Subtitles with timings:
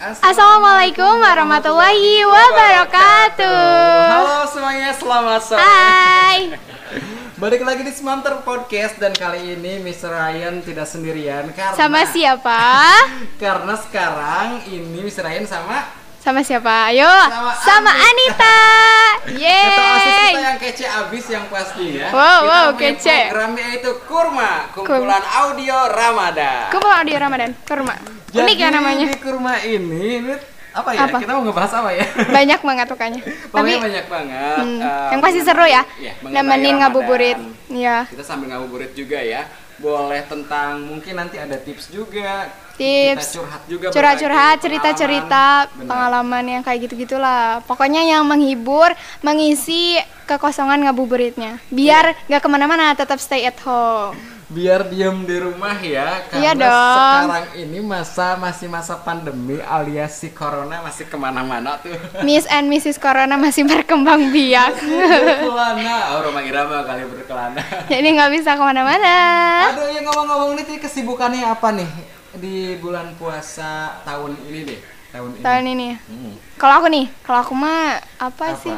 [0.00, 3.52] Assalamualaikum warahmatullahi wabarakatuh.
[4.08, 5.60] Halo semuanya, selamat sore.
[5.60, 6.56] Hai.
[7.44, 10.08] Balik lagi di Semanter Podcast dan kali ini Mr.
[10.08, 12.64] Ryan tidak sendirian karena Sama siapa?
[13.44, 15.20] Karena sekarang ini Mr.
[15.20, 16.92] Ryan sama Sama siapa?
[16.92, 17.08] Ayo.
[17.08, 18.56] Sama Sama Anita.
[19.24, 19.40] Anita.
[19.40, 20.32] ketua asis kita Yeay.
[20.36, 22.08] yang kece abis yang pasti ya.
[22.12, 23.18] Wow, kita wow, kece.
[23.32, 26.68] Programnya itu Kurma, kumpulan audio Ramadan.
[26.68, 27.50] Kumpul audio Ramadan.
[27.64, 27.94] Kurma.
[28.36, 29.06] Unik ya namanya.
[29.08, 30.34] di Kurma ini, ini
[30.76, 31.08] apa ya?
[31.08, 31.16] Apa?
[31.24, 32.04] Kita mau ngebahas apa ya?
[32.36, 33.20] Banyak banget pokoknya.
[33.50, 34.60] Tapi banyak banget.
[34.60, 35.82] hmm, eh, yang pasti seru ya.
[36.20, 37.38] Mengenai Nemenin ngabuburit.
[37.72, 38.04] Iya.
[38.12, 39.48] kita sambil ngabuburit juga ya
[39.80, 43.36] boleh tentang mungkin nanti ada tips juga Tips.
[43.36, 45.84] curhat juga curhat-curhat cerita-cerita pengalaman.
[45.84, 47.60] Pengalaman yang kayak gitu-gitulah.
[47.68, 48.88] Pokoknya yang menghibur
[49.20, 51.60] mengisi kekosongan ngabuburitnya.
[51.68, 54.16] Biar nggak ke mana-mana tetap stay at home.
[54.50, 57.22] Biar diem di rumah ya karena Iya dong.
[57.30, 61.94] sekarang ini masa masih masa pandemi alias si corona masih ke mana-mana tuh.
[62.26, 64.74] Miss and Mrs Corona masih berkembang biak.
[64.74, 66.18] Berkelana.
[66.18, 67.62] Oh rumah irama kali berkelana.
[67.86, 69.14] Jadi nggak bisa ke mana-mana.
[69.70, 75.42] Aduh ya ngomong-ngomong nih kesibukannya apa nih di bulan puasa tahun ini deh tahun ini
[75.42, 76.34] tahun ini Hmm.
[76.54, 78.62] kalau aku nih kalau aku mah apa, Apa?
[78.62, 78.76] sih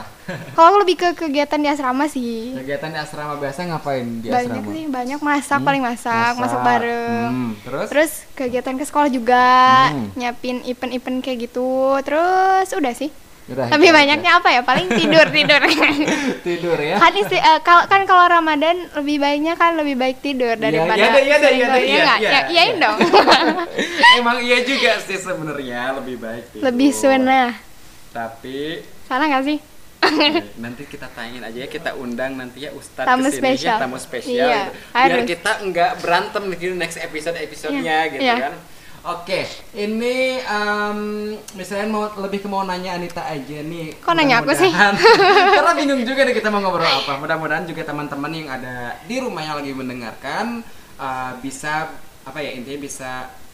[0.55, 4.49] kalau aku lebih ke kegiatan di asrama sih kegiatan di asrama biasa ngapain di banyak
[4.57, 9.11] asrama sih banyak masak Hmm, paling masak masak, bareng Hmm, terus Terus kegiatan ke sekolah
[9.13, 9.47] juga,
[9.93, 10.09] Hmm.
[10.17, 11.69] nyiapin event-event kayak gitu.
[12.01, 13.13] Terus udah sih.
[13.55, 14.61] Tapi banyaknya apa ya?
[14.61, 15.61] Paling tidur tidur.
[16.41, 20.55] tidur ya kan isti eh, kal- kan kalau Ramadan lebih baiknya kan lebih baik tidur
[20.55, 22.19] daripada iya deh, iya deh, iya Iya iya, nggak?
[22.19, 22.65] iya, Ya, iya.
[22.77, 22.99] dong.
[24.19, 26.65] emang iya juga sih sebenarnya lebih baik tidur.
[26.65, 27.51] lebih sunnah.
[28.11, 29.59] tapi Salah nggak sih?
[30.59, 33.71] nanti kita tanyain aja ya kita undang nanti ya Ustadz Tamu ke sini spesial.
[33.71, 34.75] ya tamu spesial Iya, gitu.
[34.91, 35.29] biar harus.
[35.31, 38.37] kita nggak berantem di next episode episodenya Iya, gitu iya.
[38.41, 38.55] kan
[39.05, 39.41] oke
[39.75, 40.99] ini em,
[41.53, 44.71] misalnya mau lebih ke mau nanya Anita aja nih Kok nanya aku sih?
[45.57, 49.43] Karena bingung juga nih kita mau ngobrol apa mudah-mudahan juga teman-teman yang ada di rumah
[49.43, 50.63] yang lagi mendengarkan
[50.97, 51.91] eh, bisa
[52.23, 53.11] apa ya intinya bisa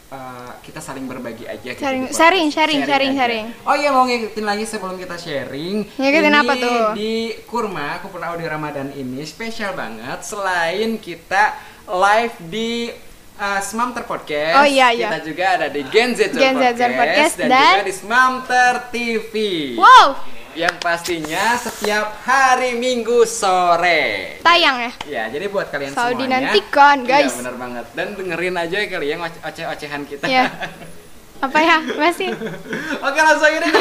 [0.07, 3.19] eh, kita saling berbagi aja gitu Sharing- di sharing, sharing, sharing, aja.
[3.25, 3.45] sharing.
[3.63, 5.89] Oh iya mau ngikutin lagi sebelum kita sharing.
[5.91, 6.77] Ngikutin ini apa tuh?
[6.93, 10.21] Di Kurma Kumpulan Audio Ramadan ini spesial banget.
[10.21, 11.57] Selain kita
[11.89, 12.93] live di
[13.39, 15.09] uh, Smamter Podcast, Oh, iya, iya.
[15.09, 19.33] kita juga ada di Gen Z Zone Gen Podcast dan, dan- juga di Smamter TV.
[19.73, 20.07] Wow,
[20.51, 24.35] Yang pastinya setiap hari Minggu sore.
[24.41, 24.91] tayang ya.
[25.07, 26.25] Ya, jadi buat kalian Selalu semuanya.
[26.51, 27.31] dinantikan, guys.
[27.31, 27.85] Iya, bener banget.
[27.93, 30.25] Dan dengerin aja kali ya oce- oceh-ocehan kita.
[30.25, 30.49] Iya.
[31.39, 31.77] Apa ya?
[31.95, 32.35] Masih.
[33.07, 33.71] Oke, langsung aja deh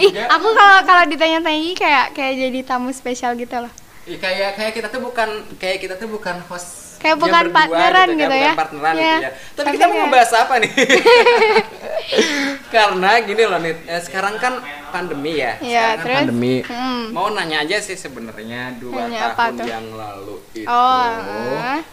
[0.00, 3.70] Ih, aku kalau kalau ditanya-tanya kayak kayak jadi tamu spesial gitu loh.
[4.02, 8.06] Ih, kayak kayak kita tuh bukan kayak kita tuh bukan host Kayak bukan berdua partneran
[8.06, 8.52] kan, gitu bukan ya.
[8.54, 9.02] partneran Iya.
[9.02, 9.30] gitu ya.
[9.32, 10.70] Tapi Tapi kita mau ngebahas apa nih?
[12.68, 14.52] Karena gini loh nih, eh, sekarang kan
[14.88, 15.56] pandemi ya.
[15.58, 16.16] Iya, sekarang kan terus?
[16.22, 16.54] pandemi.
[16.62, 17.02] Hmm.
[17.10, 19.66] Mau nanya aja sih sebenarnya dua Nanya tahun tuh?
[19.66, 20.64] yang lalu itu.
[20.64, 21.04] Oh,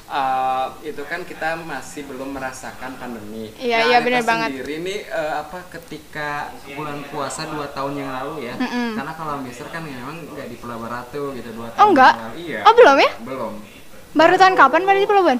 [0.07, 3.49] eh, itu kan kita masih belum merasakan pandemi.
[3.55, 4.49] Iya, Nah, iya, bener banget.
[4.53, 8.53] Sendiri nih eh, apa ketika bulan puasa dua tahun yang lalu ya.
[8.55, 8.93] Mm-mm.
[8.93, 12.13] Karena kalau Mister kan memang nggak di Pulau Baratu gitu dua tahun Oh, enggak?
[12.13, 12.35] yang lalu.
[12.41, 12.59] Iya.
[12.61, 13.11] Oh, belum ya?
[13.21, 13.53] Belum.
[14.11, 15.39] Baru tahun kapan berarti Pelabuhan?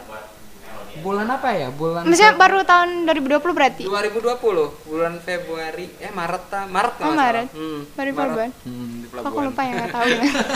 [1.00, 1.72] Bulan apa ya?
[1.72, 3.84] Bulan Maksudnya Feb- baru tahun 2020 berarti?
[3.88, 4.36] 2020
[4.84, 7.48] bulan Februari eh Maret ta Maret Oh, kalau nggak Maret.
[7.50, 8.10] Hmm, Baru.
[8.12, 8.50] Pelabuhan?
[8.60, 9.32] Hmm, di Kok pelabuhan.
[9.32, 10.08] aku lupa ya nggak tahu.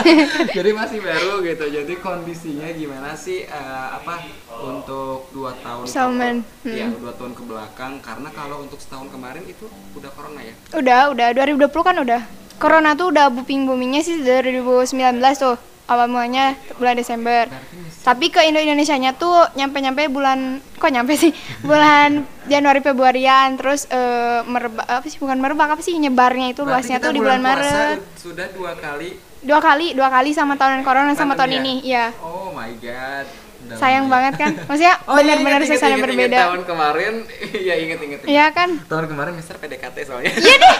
[0.58, 4.14] jadi masih baru gitu jadi kondisinya gimana sih eh, apa
[4.60, 6.76] untuk dua tahun Salman, ke, hmm.
[6.76, 9.64] ya dua tahun ke belakang karena kalau untuk setahun kemarin itu
[9.94, 11.26] udah corona ya udah, udah
[11.56, 12.20] 2020 kan udah.
[12.54, 14.92] Corona tuh udah booming boomingnya sih dari 2019
[15.34, 17.48] tuh awal mulanya bulan Desember.
[17.48, 21.32] berarti Tapi ke Indo Indonesianya tuh nyampe-nyampe bulan kok nyampe sih?
[21.68, 25.16] Bulan Januari Februarian terus eh, merebak apa sih?
[25.16, 27.98] Bukan merebak apa sih nyebarnya itu berarti luasnya tuh di bulan Maret.
[28.20, 29.16] sudah dua kali.
[29.44, 33.28] Dua kali dua kali sama tahun corona sama tahun Pandemi ini ya oh my god
[33.76, 34.10] sayang ya.
[34.10, 37.14] banget kan maksudnya Oh, iya, benar-benar inget, inget, suasana inget, inget berbeda tahun kemarin
[37.68, 38.30] ya inget inget, inget.
[38.30, 40.76] iya kan tahun kemarin Mister PDKT soalnya iya deh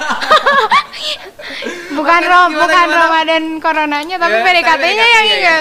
[1.98, 3.02] bukan Oke, rom gimana, bukan gimana?
[3.06, 5.56] Ramadan coronanya tapi Ya, PDKT-nya yang ya.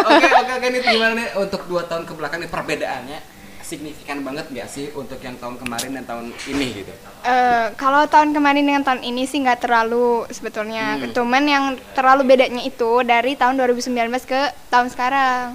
[0.00, 3.18] Oke oke oke nih gimana nih untuk dua tahun ke belakang nih perbedaannya
[3.62, 6.90] signifikan banget nggak sih untuk yang tahun kemarin dan tahun ini gitu?
[7.22, 10.98] Eh, kalau tahun kemarin dengan tahun ini sih nggak terlalu sebetulnya.
[10.98, 11.14] Hmm.
[11.14, 11.64] Cuman yang
[11.94, 13.94] terlalu bedanya itu dari tahun 2019
[14.26, 14.40] ke
[14.74, 15.54] tahun sekarang.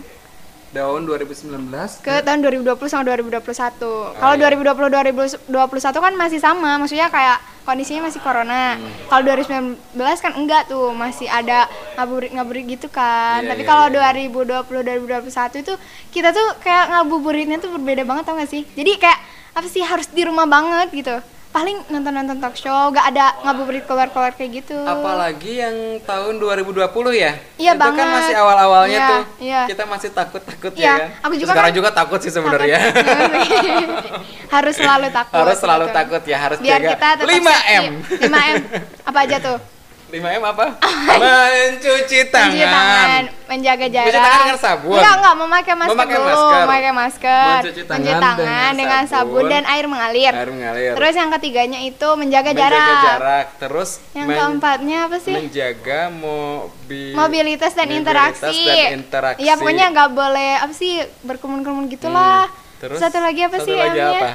[0.75, 1.71] Tahun 2019
[2.03, 4.19] Ke tahun 2020 sama 2021.
[4.19, 4.51] Kalau iya.
[4.51, 8.75] 2020 2021 kan masih sama, maksudnya kayak kondisinya masih corona.
[8.75, 8.91] Hmm.
[9.07, 13.47] Kalau 2019 kan enggak tuh, masih ada ngabuburit-ngabuburit gitu kan.
[13.47, 14.11] Iya, Tapi iya, kalau iya.
[14.11, 15.73] 2020 2021 itu
[16.11, 18.67] kita tuh kayak ngabuburitnya tuh berbeda banget tau gak sih?
[18.75, 19.19] Jadi kayak
[19.55, 21.15] apa sih harus di rumah banget gitu.
[21.55, 24.75] Paling nonton-nonton talk show, gak ada ngabuburit keluar-keluar kayak gitu.
[24.75, 26.83] Apalagi yang tahun 2020
[27.15, 27.31] ya?
[27.55, 28.07] Iya Itu kan banget.
[28.11, 29.23] masih awal-awalnya Iya, tuh.
[29.39, 29.61] iya.
[29.63, 31.09] Kita masih takut-takut Iya, ya kan?
[31.23, 32.79] aku juga Sekarang kan juga takut sih sebenarnya.
[34.55, 35.39] harus selalu takut.
[35.39, 35.95] harus selalu gitu.
[35.95, 37.47] takut ya, harus Biar jaga kita tetap 5M.
[37.47, 38.27] safety.
[38.27, 38.55] 5M.
[39.07, 39.57] Apa aja tuh?
[40.05, 40.65] 5M apa?
[41.21, 42.53] Mencuci tangan.
[42.53, 44.05] Mencuci tangan, menjaga jarak.
[44.05, 44.95] Mencuci tangan dengan sabun.
[44.95, 46.61] Enggak, enggak, memakai masker Memakai dulu, masker.
[46.61, 47.45] memakai masker.
[47.57, 48.03] Mencuci tangan
[48.35, 49.09] dengan dengan sabun.
[49.09, 50.31] sabun dan air mengalir.
[50.31, 50.91] Air mengalir.
[50.93, 53.03] Terus yang ketiganya itu menjaga, menjaga jarak.
[53.03, 53.45] jarak.
[53.57, 55.35] Terus Yang men- keempatnya apa sih?
[55.35, 58.61] menjaga mobil Mobilitas dan mobilitas interaksi.
[58.63, 59.39] dan interaksi.
[59.41, 60.91] Iya, pokoknya nggak boleh apa sih
[61.21, 62.45] berkerumun-kerumun gitulah.
[62.45, 64.09] Hmm, Terus satu lagi apa satu sih lagi M-nya?
[64.15, 64.29] apa?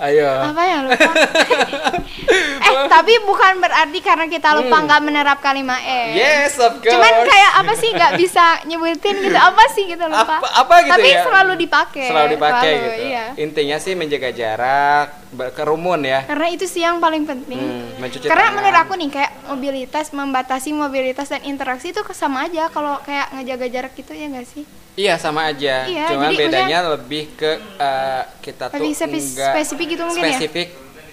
[0.00, 0.32] Ayo.
[0.48, 1.10] Apa ya lupa?
[2.64, 4.86] eh, tapi bukan berarti karena kita lupa Hmm.
[4.86, 6.08] nggak menerapkan 5M.
[6.14, 6.88] Yes, of course.
[6.90, 10.40] Cuman kayak apa sih nggak bisa nyebutin gitu apa sih gitu lupa.
[10.40, 11.20] apa, apa gitu Tapi ya?
[11.22, 12.06] selalu dipakai.
[12.06, 13.02] Selalu dipakai Selalu, gitu.
[13.04, 13.24] Iya.
[13.36, 16.20] Intinya sih menjaga jarak, berkerumun ya.
[16.24, 17.60] Karena itu sih yang paling penting.
[17.60, 18.56] Hmm, Karena tangan.
[18.56, 23.66] menurut aku nih kayak mobilitas membatasi mobilitas dan interaksi itu sama aja kalau kayak ngejaga
[23.68, 24.64] jarak gitu ya nggak sih?
[24.90, 25.86] Iya sama aja.
[25.86, 28.92] Iya, Cuman jadi bedanya lebih ke eh, kita tuh Lebih
[29.22, 30.28] spesifik gitu mungkin ya?
[30.32, 30.68] spesifik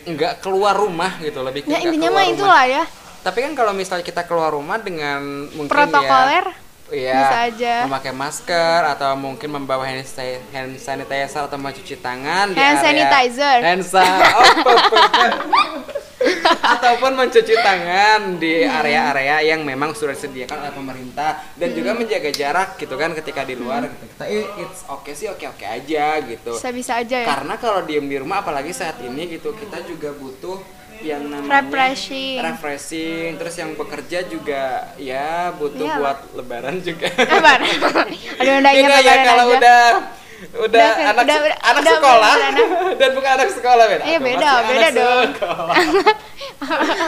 [0.06, 2.38] enggak keluar rumah gitu lebih ke Ya enggak intinya keluar mah rumah.
[2.38, 2.84] itulah ya.
[3.20, 5.20] Tapi kan kalau misalnya kita keluar rumah dengan
[5.50, 6.46] mungkin Protokoler
[6.88, 7.76] ya, iya, bisa aja.
[7.84, 10.08] memakai masker atau mungkin membawa hand,
[10.48, 13.58] hand sanitizer atau mencuci tangan di Hand area- sanitizer.
[13.60, 14.48] hand sa- oh.
[16.50, 18.78] ataupun mencuci tangan di Hmm.
[18.78, 22.00] area-area yang memang sudah disediakan oleh pemerintah dan juga Hmm.
[22.02, 24.04] menjaga jarak gitu kan ketika di luar gitu.
[24.08, 26.52] Kita "Eh, it's oke sih oke-oke aja gitu.
[26.54, 27.28] Bisa-bisa aja ya.
[27.28, 30.60] Karena kalau diem di rumah apalagi saat ini gitu kita juga butuh
[30.98, 32.42] yang namanya Refreshing.
[32.42, 33.38] refreshing.
[33.38, 34.64] terus yang bekerja juga
[34.98, 36.00] ya butuh Iyalah.
[36.00, 37.06] buat lebaran juga.
[37.14, 37.54] Apa?
[38.40, 39.56] Aduh udah ingat ya lebaran kalau aja.
[39.56, 39.82] udah
[40.38, 44.04] udah, Udah, anak udah, udah, anak udah, sekolah udah, udah, dan bukan anak sekolah beda.
[44.04, 45.30] Iya, beda, masih beda anak dong.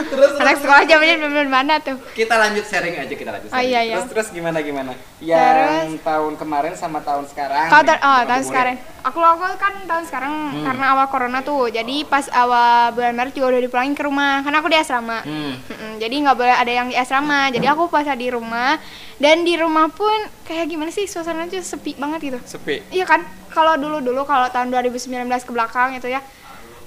[0.06, 1.96] terus Anak sekolah zamannya bener mana tuh?
[2.12, 3.48] kita lanjut sharing aja kita lanjut.
[3.48, 3.68] Oh, sharing.
[3.68, 3.94] iya, iya.
[3.96, 4.92] Terus terus gimana gimana?
[5.18, 7.66] Yang tahun kemarin sama tahun sekarang.
[7.68, 8.76] Kalau ta- oh, tahun sekarang.
[9.02, 10.64] Aku aku kan tahun sekarang Hmm.
[10.66, 11.68] karena awal corona tuh.
[11.68, 14.42] Jadi pas awal bulan Maret juga udah dipulangin ke rumah.
[14.42, 15.18] Karena aku di asrama.
[15.22, 15.56] Hmm.
[15.56, 17.48] Mm-mm, jadi nggak boleh ada yang di asrama.
[17.48, 18.76] Jadi aku puasa di rumah.
[19.16, 20.12] Dan di rumah pun
[20.42, 22.38] kayak gimana sih suasananya tuh sepi banget gitu.
[22.46, 22.80] Sepi.
[22.90, 23.19] Iya kan?
[23.50, 26.22] Kalau dulu-dulu kalau tahun 2019 ke belakang itu ya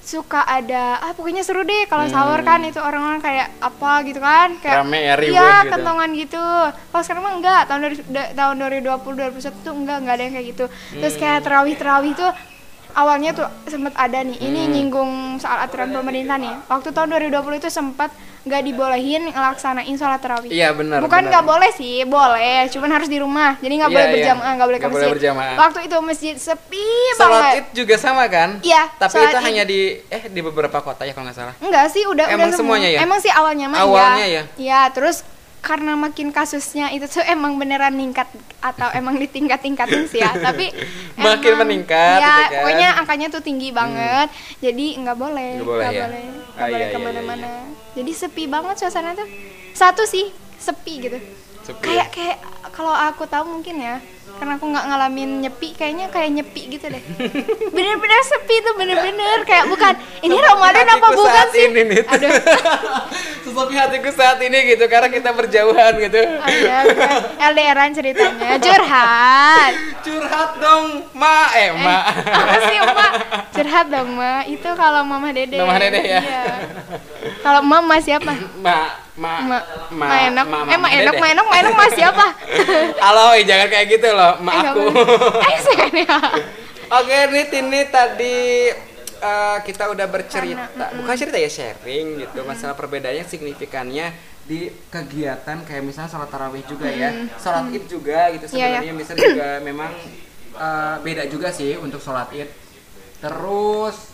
[0.03, 4.51] suka ada ah pokoknya seru deh kalau sahur kan itu orang-orang kayak apa gitu kan
[4.59, 4.85] kayak Hmm.
[4.85, 5.71] Rame ya, riuh iya gitu.
[5.71, 6.45] kentongan gitu
[6.91, 8.83] kalau sekarang mah enggak tahun dari da- tahun 2020
[9.15, 11.45] 2021 tuh enggak enggak ada yang kayak gitu terus kayak Hmm.
[11.47, 12.31] terawih terawih tuh
[12.93, 14.71] awalnya tuh sempat ada nih ini Hmm.
[14.71, 18.09] nyinggung soal aturan pemerintah nih waktu tahun 2020 itu sempat
[18.43, 20.99] nggak dibolehin ngelaksanain sholat terawih Iya benar.
[20.99, 22.67] Bukan nggak boleh sih, boleh.
[22.67, 23.55] Cuman harus di rumah.
[23.57, 24.13] Jadi nggak Iya, boleh iya.
[24.13, 25.13] berjamaah, nggak boleh ke boleh masjid.
[25.15, 25.55] berjamaah.
[25.55, 27.53] Waktu itu masjid sepi Salat banget.
[27.55, 28.49] Id juga sama kan?
[28.59, 29.45] Iya, Tapi itu Id.
[29.47, 31.55] hanya di eh di beberapa kota ya kalau nggak salah.
[31.57, 32.75] Enggak sih, udah Emang udah semua.
[32.75, 32.99] semuanya ya?
[32.99, 34.35] Emang sih awalnya mah Awalnya iya.
[34.35, 34.43] ya?
[34.59, 35.23] Iya, terus
[35.63, 38.27] karena makin kasusnya itu tuh emang beneran meningkat
[38.59, 40.75] atau emang ditingkat-tingkatin sih ya tapi
[41.15, 42.51] Makin emang- meningkat, ya gitu kan.
[42.59, 44.27] pokoknya angkanya tuh tinggi banget
[44.59, 46.01] jadi nggak boleh Nggak boleh ya?
[46.03, 47.51] boleh nggak Ah, boleh iya, iya, ke mana-mana
[47.93, 49.27] jadi sepi banget suasana tuh
[49.71, 51.17] satu sih sepi gitu
[51.63, 51.79] Sepi.
[51.81, 52.37] kayak kayak
[52.69, 54.03] kalau aku tahu mungkin ya
[54.33, 57.03] karena aku nggak ngalamin nyepi kayaknya kayak nyepi gitu deh
[57.69, 62.01] bener-bener sepi tuh bener-bener kayak bukan ini Ramadan apa bukan sih Ini, nih.
[62.07, 62.31] aduh
[63.43, 66.15] Sesepi hatiku saat ini gitu karena kita berjauhan gitu.
[66.15, 66.79] ada
[67.51, 71.51] LDRan ceritanya curhat Curhat dong, Ma.
[71.51, 71.97] Eh, Ma.
[72.07, 73.11] apa sih emak
[73.51, 76.19] curhat dong ma itu kalau mama dede Mama Dede ya?
[76.23, 76.43] Iya.
[77.43, 78.31] kalau mama siapa
[78.63, 79.57] Ma, Ma, ma
[79.93, 80.45] Ma, ma enak.
[80.49, 82.25] Ma, eh ma enak ma enak ma enak ma siapa?
[83.05, 84.81] Halo, eh, jangan kayak gitu loh, Ma Eh, aku.
[85.45, 85.85] eh saya
[86.97, 88.69] Oke, Nit, ini tadi
[89.21, 90.65] eh, kita udah bercerita,
[90.97, 96.89] bukan cerita ya sharing gitu, masalah perbedaannya signifikannya di kegiatan kayak misalnya sholat tarawih juga
[96.89, 98.93] ya, sholat id juga gitu Iya, sebenarnya.
[98.97, 99.91] Misalnya juga memang
[100.57, 102.49] eh, beda juga sih untuk sholat id.
[103.21, 104.09] Terus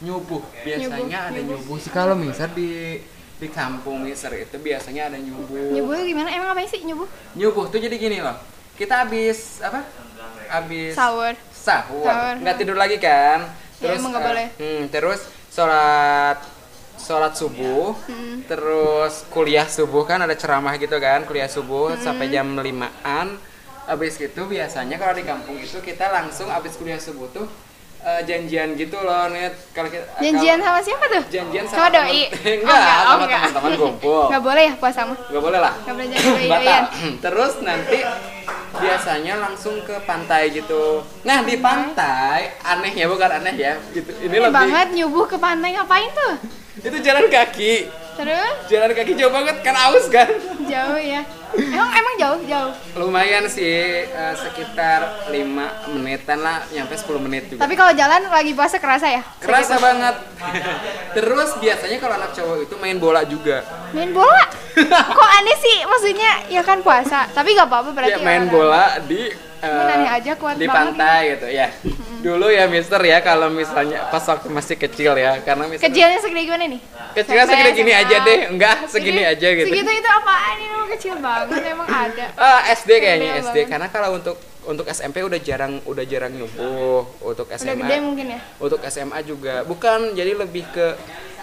[0.00, 0.40] nyubuh.
[0.64, 1.76] Biasanya ada nyubuh.
[1.76, 2.96] Sih kalau misal di
[3.36, 5.76] di kampung Miser itu biasanya ada nyubuh.
[5.76, 7.04] nyubuh gimana emang apa sih nyubuh
[7.36, 8.36] Nyubuh tuh jadi gini loh.
[8.74, 9.84] Kita habis apa?
[10.46, 12.34] Habis sahur sahur Sahur.
[12.40, 13.44] nggak tidur lagi kan
[13.76, 15.20] Ya, emang nggak eh, hmm, terus
[15.52, 16.40] sholat
[16.96, 18.40] sholat subuh Hmm.
[18.48, 22.00] terus kuliah subuh kan ada ceramah gitu kan kuliah subuh Hmm.
[22.00, 23.36] sampai jam limaan
[23.84, 27.44] abis gitu biasanya kalau di kampung itu kita langsung abis kuliah subuh tuh
[27.98, 31.22] eh, janjian gitu loh net kalau kita janjian kalau- sama siapa tuh?
[31.28, 32.22] Janjian sama sama doi.
[32.26, 33.40] temen- Oh, enggak oh, sama enggak.
[33.40, 34.24] teman-teman kumpul.
[34.30, 35.74] Nggak boleh ya puasa mah nggak boleh lah.
[35.78, 36.76] Nggak boleh jadi doi
[37.24, 37.98] terus nanti
[38.72, 41.00] biasanya langsung ke pantai gitu.
[41.22, 44.10] Nah di pantai anehnya bukan aneh ya, gitu.
[44.14, 46.34] Ini Ini lebih banget nyubuh ke pantai ngapain tuh?
[46.76, 50.28] itu jalan kaki, Terus jalan kaki jauh banget kan aus kan?
[50.66, 51.22] jauh ya.
[51.56, 52.72] Emang emang jauh jauh.
[52.98, 57.60] Lumayan sih eh, sekitar 5 menitan lah, nyampe 10 menit juga.
[57.64, 59.22] Tapi kalau jalan lagi puasa kerasa ya?
[59.38, 60.16] Kerasa banget.
[61.14, 63.62] Terus biasanya kalau anak cowok itu main bola juga.
[63.94, 64.44] Main bola?
[65.16, 65.78] Kok aneh sih?
[65.86, 67.30] Maksudnya ya kan puasa.
[67.30, 68.56] Tapi gak apa-apa berarti ya main olahraga.
[68.56, 69.22] bola di
[69.68, 71.66] aneh aja, kuat di banget pantai gitu ya.
[72.16, 76.42] Dulu ya Mister ya kalau misalnya pas waktu masih kecil ya karena Mister Kecilnya segede
[76.42, 76.80] gimana nih?
[77.12, 79.68] kecilnya segede gini aja deh, enggak segini Segitu- aja gitu.
[79.70, 82.24] Segitu itu apaan ini kecil banget emang ada.
[82.34, 83.66] Ah, SD kayaknya SD banget.
[83.68, 88.26] karena kalau untuk untuk SMP udah jarang udah jarang nyubuh untuk Udah SMA gede mungkin
[88.34, 88.40] ya.
[88.58, 90.86] untuk SMA juga bukan jadi lebih ke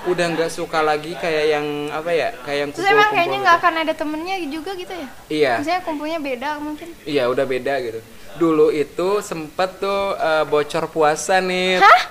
[0.06, 3.44] udah nggak suka lagi kayak yang apa ya kayak yang Terus emang kayaknya gitu.
[3.44, 5.08] nggak akan ada temennya juga gitu ya?
[5.28, 6.88] iya Maksudnya kumpulnya beda mungkin.
[7.04, 8.00] iya udah beda gitu
[8.34, 12.02] dulu itu sempet tuh eh, bocor puasa nih Hah?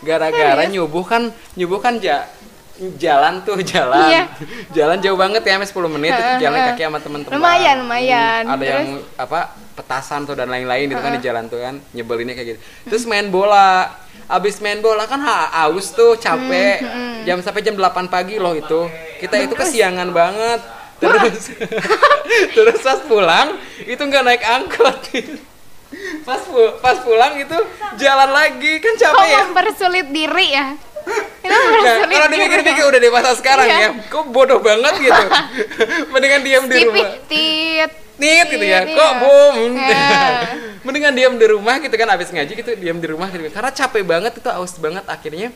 [0.00, 1.22] gara-gara nyubuh kan
[1.54, 2.28] nyubuh kan ja-
[2.96, 4.24] jalan tuh jalan Iya.
[4.70, 8.42] jalan jauh banget ya sampai 10 menit Heeh, jalan kaki sama teman-teman Lumayan, lumayan.
[8.42, 9.18] Hmm, ada yang Terus?
[9.18, 9.40] apa
[9.74, 13.26] petasan tuh dan lain-lain itu kan di jalan tuh kan nyebelinnya kayak gitu terus main
[13.26, 13.88] bola
[14.30, 18.54] abis main bola kan ha, aus tuh capek Hmm, jam sampai jam 8 pagi loh
[18.54, 18.86] itu
[19.18, 20.60] kita itu kesiangan banget
[20.96, 21.50] terus
[22.54, 24.96] terus pas pulang itu nggak naik angkot
[26.26, 27.58] pas pu- pas pulang itu
[27.96, 30.66] jalan lagi kan Kok capek ya mempersulit diri ya?
[31.40, 33.78] Itu Nah, kalau dipikir-pikir udah dewasa sekarang Iya.
[33.80, 35.22] ya, kok bodoh banget gitu.
[36.06, 37.08] Mendingan diam di Tit, rumah.
[37.26, 37.90] tit.
[38.20, 39.18] Nit gitu ya, Tit, kok iya.
[40.80, 43.46] Mendingan diam di rumah gitu kan abis ngaji gitu diam di rumah gitu.
[43.48, 45.52] Karena capek banget itu aus banget akhirnya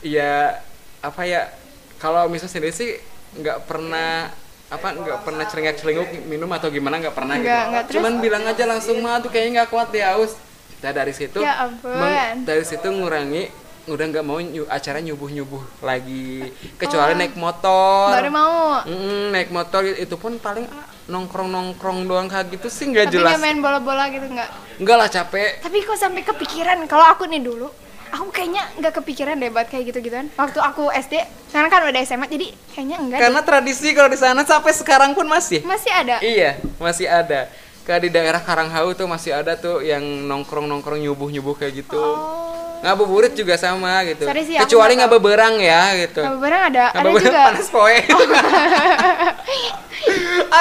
[0.00, 0.58] ya
[1.00, 1.50] apa ya
[1.98, 2.90] kalau misalnya sendiri sih
[3.36, 4.30] nggak pernah
[4.70, 7.70] apa nggak pernah celingak celinguk minum atau gimana nggak pernah Nggak, gitu.
[7.70, 7.94] nggak, terus?
[7.98, 10.38] Cuman bilang aja langsung mah tuh kayaknya nggak kuat deh aus.
[10.80, 12.46] Nah dari situ Ya ampun.
[12.46, 13.50] dari situ ngurangi
[13.90, 17.18] udah nggak mau nyu- acara nyubuh nyubuh lagi kecuali Oh.
[17.18, 18.80] naik motor Baru mau.
[18.82, 20.64] Mm, naik motor itu pun paling
[21.06, 24.48] nongkrong nongkrong doang kayak gitu sih nggak Tapi jelas nggak main bola-bola gitu nggak?
[24.78, 27.66] nggak lah capek Tapi kok sampai kepikiran kalau aku nih dulu
[28.10, 31.14] aku kayaknya nggak kepikiran deh buat kayak gitu-gituan waktu aku SD
[31.46, 33.22] sekarang kan udah SMA jadi kayaknya enggak deh.
[33.22, 37.46] karena tradisi kalau di sana sampai sekarang pun masih masih ada iya masih ada
[37.90, 39.98] kayak di daerah Karanghau tuh masih ada tuh yang
[40.30, 41.98] nongkrong nongkrong nyubuh nyubuh kayak gitu.
[41.98, 42.78] Oh.
[42.86, 44.30] Ngabuburit juga sama gitu.
[44.30, 46.22] Sorry sih, kecuali ngabeberang ya gitu.
[46.22, 47.34] Barang ada ada juga.
[47.34, 47.46] Oh.
[47.50, 47.98] panas poe.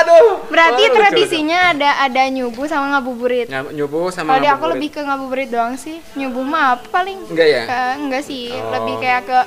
[0.02, 0.42] Aduh.
[0.50, 3.46] Berarti lucu, tradisinya ada ada nyubuh sama ngabuburit?
[3.46, 3.54] Lucu.
[3.54, 6.02] Nyab- nyubuh sama kalau aku lebih ke ngabuburit doang sih.
[6.18, 7.30] Nyubuh mah apa paling?
[7.30, 7.64] Enggak ya?
[7.70, 8.58] Ke- enggak sih.
[8.58, 8.74] Oh.
[8.74, 9.40] lebih kayak ke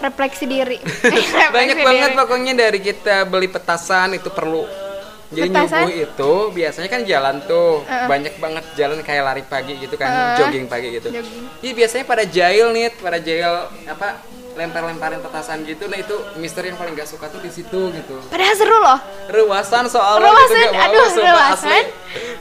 [0.00, 0.80] refleksi diri.
[1.12, 4.85] Refleksi banyak banget pokoknya dari kita beli petasan itu perlu
[5.26, 5.78] jadi Petasan?
[5.82, 8.06] nyubuh itu biasanya kan jalan tuh Heeh.
[8.06, 10.36] banyak banget jalan kayak lari pagi gitu kan Heeh.
[10.38, 11.44] jogging pagi gitu Jogging.
[11.62, 13.52] Jadi biasanya pada jail nih pada jail
[13.86, 14.22] apa
[14.56, 18.54] lempar-lemparin petasan gitu nah itu mister yang paling gak suka tuh di situ gitu padahal
[18.54, 18.98] seru loh
[19.28, 21.84] rewasan soalnya Rewasan, gitu gak aduh, sumpah rewasan.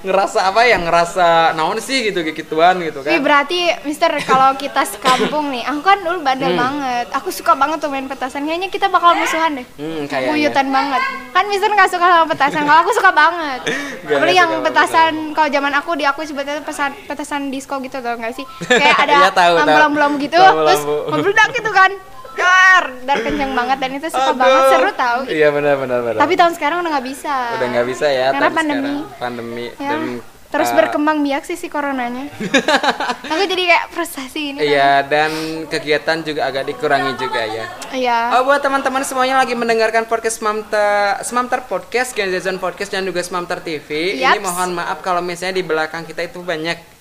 [0.02, 4.86] ngerasa apa ya ngerasa naon sih gitu gituan gitu Wih kan berarti Mister kalau kita
[4.86, 6.62] sekampung nih, aku kan dulu bandel Hmm.
[6.62, 7.06] banget.
[7.12, 8.46] Aku suka banget tuh main petasan.
[8.46, 9.66] Kayaknya kita bakal musuhan deh.
[9.76, 10.30] Hmm, kayaknya.
[10.32, 11.02] Buyutan banget.
[11.30, 12.64] Kan Mister nggak suka sama petasan.
[12.64, 13.60] Kalau aku suka banget.
[14.08, 18.32] Apalagi yang petasan kalau zaman aku di aku sebetulnya petasan petasan disco gitu tau gak
[18.32, 18.46] sih?
[18.64, 19.78] Kayak ada tahu, tahu.
[19.82, 20.94] lampu-lampu gitu, Lampu-lampu.
[21.12, 21.92] terus meledak gitu kan.
[22.38, 24.38] Dar, dar kenceng banget dan itu suka Aduh.
[24.38, 25.20] banget seru tau.
[25.28, 27.36] iya benar benar benar Tapi tahun sekarang udah nggak bisa.
[27.56, 28.84] udah nggak bisa ya Karena tahun pandemi.
[28.96, 29.18] sekarang.
[29.18, 30.02] pandemi Ya, dan
[30.46, 32.32] terus uh, berkembang biak sih si coronanya.
[33.28, 34.60] aku jadi kayak frustasi ini.
[34.64, 35.32] Iya dan
[35.66, 37.66] kegiatan juga agak dikurangi juga ya.
[37.92, 38.20] Iya.
[38.34, 43.20] Oh buat teman-teman semuanya lagi mendengarkan podcast Smamter, Smamter Podcast, Gen Zone Podcast dan juga
[43.20, 44.16] Smamter TV.
[44.16, 44.44] Ini Yaps.
[44.44, 46.95] mohon maaf kalau misalnya di belakang kita itu banyak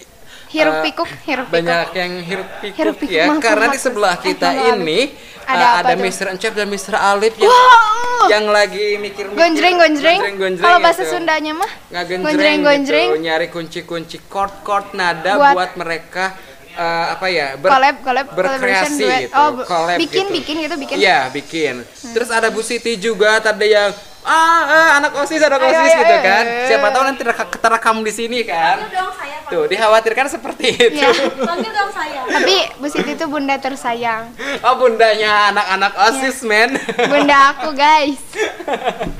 [0.54, 1.54] Hiruk eh, pikuk, hiruk pikuk.
[1.58, 3.74] banyak yang hirup pikuk, Hiruk pikuk, ya maaf, karena maaf.
[3.74, 4.74] di sebelah Eh, kita Alif.
[4.78, 5.00] ini
[5.44, 6.04] Ada eh, apa ada tuh?
[6.06, 6.26] Mr.
[6.30, 6.94] Encep dan Mr.
[6.96, 8.26] Alif yang Wow.
[8.26, 10.18] yang lagi mikir-mikir Gonjreng gonjreng.
[10.18, 11.12] gonjreng-gonjreng Kalau bahasa gitu.
[11.12, 13.08] Sundanya mah ngagenjreng gonjreng gitu, gonjreng.
[13.20, 16.24] nyari kunci-kunci chord-chord nada Buat- buat, mereka
[16.72, 20.34] eh, apa ya ber- Collab, collab, berkreasi gitu Oh, collab bikin, gitu.
[20.34, 20.96] bikin gitu, bikin.
[20.96, 21.74] iya bikin
[22.10, 23.92] terus ada Bu Siti juga tadi yang
[24.24, 26.66] ah eh, anak osis anak Ayo, osis ayo, gitu ayo, kan ayo.
[26.66, 27.22] siapa tahu nanti
[27.58, 31.12] terekam di sini kan dong saya tuh dikhawatirkan seperti itu Iya.
[31.38, 34.32] panggil dong saya Tapi Bu Siti itu bunda tersayang.
[34.60, 36.48] oh bundanya anak-anak osis Iya.
[36.48, 36.70] men
[37.04, 38.16] Bunda aku, guys.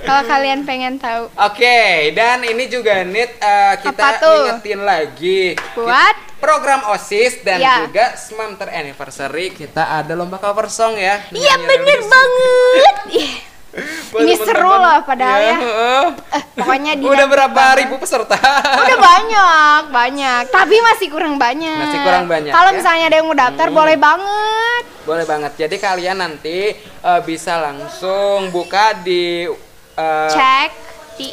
[0.00, 1.28] Kalau kalian pengen tahu.
[1.38, 1.78] Oke,
[2.10, 6.16] dan ini juga Nit eh, kita ingetin lagi Buat?
[6.38, 7.84] program OSIS dan Ya.
[7.84, 11.20] juga Smamter Anniversary kita ada lomba cover song ya.
[11.28, 12.96] Iya bener banget.
[14.14, 15.56] Ini seru loh padahal ya.
[15.58, 16.04] heeh.
[16.30, 18.38] Eh, pokoknya di Udah berapa ribu peserta?
[18.78, 20.42] Udah banyak, banyak.
[20.48, 21.78] Tapi masih kurang banyak.
[21.80, 22.76] Masih kurang banyak, Kalau ya?
[22.76, 23.76] misalnya ada yang mau daftar, Hmm.
[23.76, 24.84] boleh banget.
[25.02, 25.52] Boleh banget.
[25.58, 29.50] Jadi kalian nanti eh, bisa langsung buka di
[29.92, 30.70] eh, Cek
[31.14, 31.28] di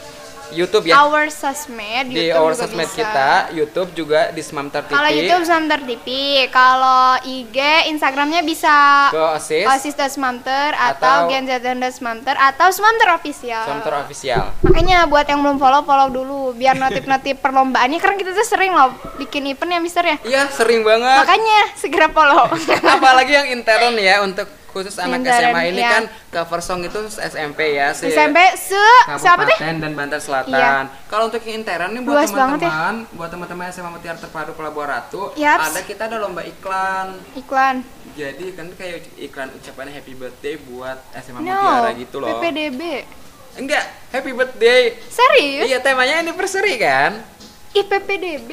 [0.54, 1.02] YouTube ya.
[1.02, 3.00] our sosmed, di YouTube our sosmed bisa.
[3.00, 4.94] kita, YouTube juga di Smamter TV.
[4.94, 6.08] Kalau YouTube Smamter TV,
[6.54, 7.58] kalau IG
[7.92, 13.64] Instagramnya bisa ke OSIS, osis.smamter atau, Atau- genz.smamter atau Smamter Official.
[13.66, 14.44] Smamter official.
[14.62, 18.94] Makanya buat yang belum follow follow dulu biar notif-notif perlombaannya karena kita tuh sering loh
[19.18, 20.18] bikin event ya Mister ya.
[20.22, 21.18] Iya, sering banget.
[21.26, 22.48] Makanya segera follow.
[22.96, 25.92] Apalagi yang intern ya untuk khusus anak SMA ini iya.
[25.94, 28.80] kan cover song itu SMP ya si SMP se
[29.20, 29.44] siapa?
[29.46, 30.56] Kabupaten dan Banten Selatan.
[30.56, 30.90] Iya.
[31.12, 32.34] Kalau untuk yang intern nih buat ya.
[32.34, 35.76] teman-teman, buat teman-teman SMA Mutiara Terpadu Pelabuhan Ratu, Yaps.
[35.76, 37.20] ada kita ada lomba iklan.
[37.36, 37.84] Iklan.
[38.16, 41.52] Jadi kan kayak iklan ucapan happy birthday buat SMA No.
[41.52, 42.28] Mutiara gitu loh.
[42.40, 42.82] PPDB.
[43.60, 43.84] Enggak,
[44.16, 44.96] happy birthday.
[45.12, 45.68] Serius?
[45.68, 47.20] Iya, temanya anniversary kan?
[47.72, 48.50] Ih PPDB.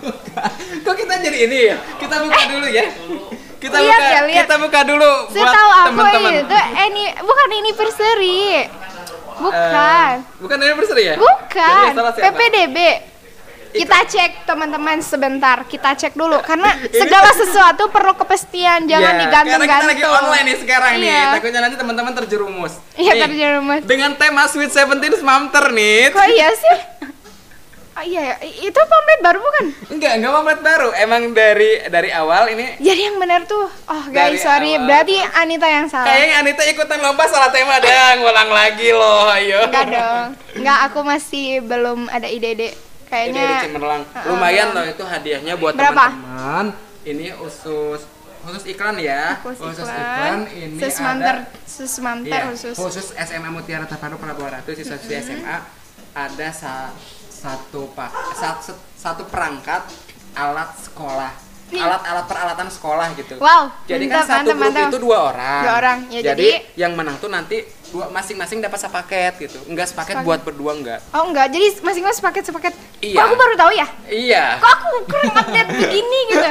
[0.84, 1.76] Kok kita jadi ini ya?
[1.96, 2.84] Kita buka dulu ya.
[3.60, 4.38] Kita Lihat buka, ya, lihat.
[4.40, 6.32] kita buka dulu buat Setahu aku teman-teman.
[6.40, 8.40] itu ini bukan anniversary.
[9.36, 10.12] Bukan.
[10.16, 11.14] Eh, bukan anniversary ya?
[11.16, 11.92] Bukan.
[12.16, 12.76] PPDB.
[13.70, 19.20] Kita cek teman-teman sebentar, kita cek dulu karena Ini- segala sesuatu perlu kepastian, jangan Iya,
[19.22, 19.68] digantung-gantung.
[19.70, 21.06] Karena kita lagi online nih sekarang nih.
[21.06, 21.24] Iya.
[21.36, 22.72] Takutnya nanti teman-teman terjerumus.
[22.96, 23.80] Iya, Nih, terjerumus.
[23.84, 26.10] Dengan tema Sweet Seventeen Smamter nih.
[26.10, 26.78] Kok iya sih?
[28.00, 28.34] Oh, iya, ya.
[28.40, 29.64] itu pamflet baru bukan?
[29.92, 30.88] Enggak, enggak pamflet baru.
[30.96, 34.88] Emang dari dari awal ini Jadi yang benar tuh, oh Dari guys sorry, awal.
[34.88, 36.08] berarti Anita yang salah.
[36.08, 38.16] kayaknya Anita ikutan lomba salah tema dah.
[38.16, 39.68] Ngulang lagi loh, ayo.
[39.68, 40.26] Enggak dong,
[40.56, 42.72] enggak aku masih belum ada ide-ide.
[43.04, 44.02] Kayaknya dari Cimerlang.
[44.24, 46.04] Lumayan loh itu hadiahnya buat Berapa?
[46.08, 46.66] teman-teman.
[47.02, 48.00] Ini khusus
[48.40, 49.36] khusus iklan ya.
[49.44, 49.92] khusus iklan.
[49.92, 52.72] iklan, Ini susmanter, ada susmanter Iya, khusus.
[52.72, 55.56] khusus SMA Mutiara Terpadu Pelabuhan Ratu siswa-siswi SMA
[56.10, 56.96] ada sa-
[57.40, 59.88] satu pak satu, satu perangkat
[60.36, 61.32] alat sekolah
[61.70, 63.38] alat-alat peralatan sekolah gitu.
[63.38, 64.90] Wow, Jadi kan mantap, satu mantap, grup mantap.
[64.90, 65.62] itu dua orang.
[65.62, 69.58] Dua orang, ya, jadi, jadi- yang menang tuh nanti dua masing-masing dapat sepaket gitu.
[69.66, 70.26] Enggak sepaket Sepaket.
[70.26, 71.00] buat berdua enggak.
[71.10, 72.74] Oh enggak, jadi masing-masing sepaket sepaket.
[73.00, 73.16] Iya.
[73.16, 73.86] Kok aku baru tahu ya?
[74.06, 74.44] Iya.
[74.56, 76.48] Kok aku kurang update begini gitu?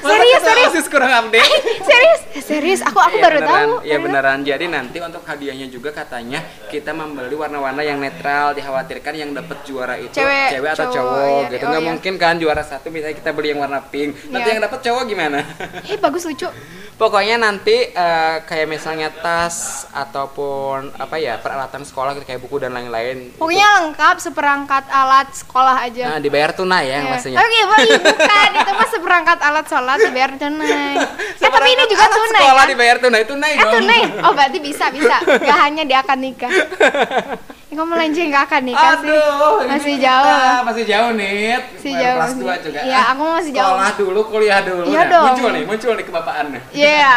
[0.00, 1.50] Serius, serius, OSIS kurang update.
[1.88, 2.80] serius, serius.
[2.82, 3.50] Aku aku Iya, baru beneran.
[3.58, 3.72] tahu.
[3.82, 4.38] Iya beneran.
[4.42, 8.54] Jadi nanti untuk hadiahnya juga katanya kita membeli warna-warna yang netral.
[8.54, 11.50] Dikhawatirkan yang dapat juara itu Cewek, atau cowok, cowok iya.
[11.50, 11.64] gitu.
[11.64, 11.88] Oh, Nggak iya.
[11.90, 14.14] mungkin kan juara satu misalnya kita beli yang warna pink.
[14.28, 14.54] Nanti Iya.
[14.54, 15.38] yang dapat cowok gimana?
[15.84, 16.48] Eh bagus lucu.
[16.94, 22.72] Pokoknya nanti eh, kayak misalnya tas ataupun apa ya peralatan sekolah gitu kayak buku dan
[22.72, 23.34] lain-lain.
[23.34, 26.04] Pokoknya lengkap seperangkat alat sekolah Itu, aja.
[26.08, 27.08] nah, dibayar tunai ya Iya.
[27.08, 27.38] maksudnya.
[27.38, 28.48] Oke, boleh bukan.
[28.54, 30.94] Itu mah seperangkat alat sholat dibayar tunai.
[31.36, 32.40] Ya tapi ini juga alat tunai.
[32.40, 32.70] Sekolah kan?
[32.70, 33.74] dibayar tunai tunai Eh dong.
[33.74, 34.00] tunai?
[34.22, 35.16] Oh berarti bisa bisa.
[35.46, 36.50] Gak hanya di akad nikah.
[37.68, 39.12] Ini kamu melenceng ke akad nikah sih.
[39.12, 40.40] Aduh, Masih jauh.
[40.64, 41.60] Masih jauh nih.
[41.76, 42.32] Masih jauh Kelas.
[42.32, 42.80] 2 juga.
[42.80, 43.68] Iya, aku masih jauh.
[43.68, 44.82] Sekolah dulu, kuliah dulu.
[44.86, 45.24] Iya Nah, dong.
[45.28, 46.60] Muncul nih, muncul nih kebapaannya.
[46.72, 47.12] Iya.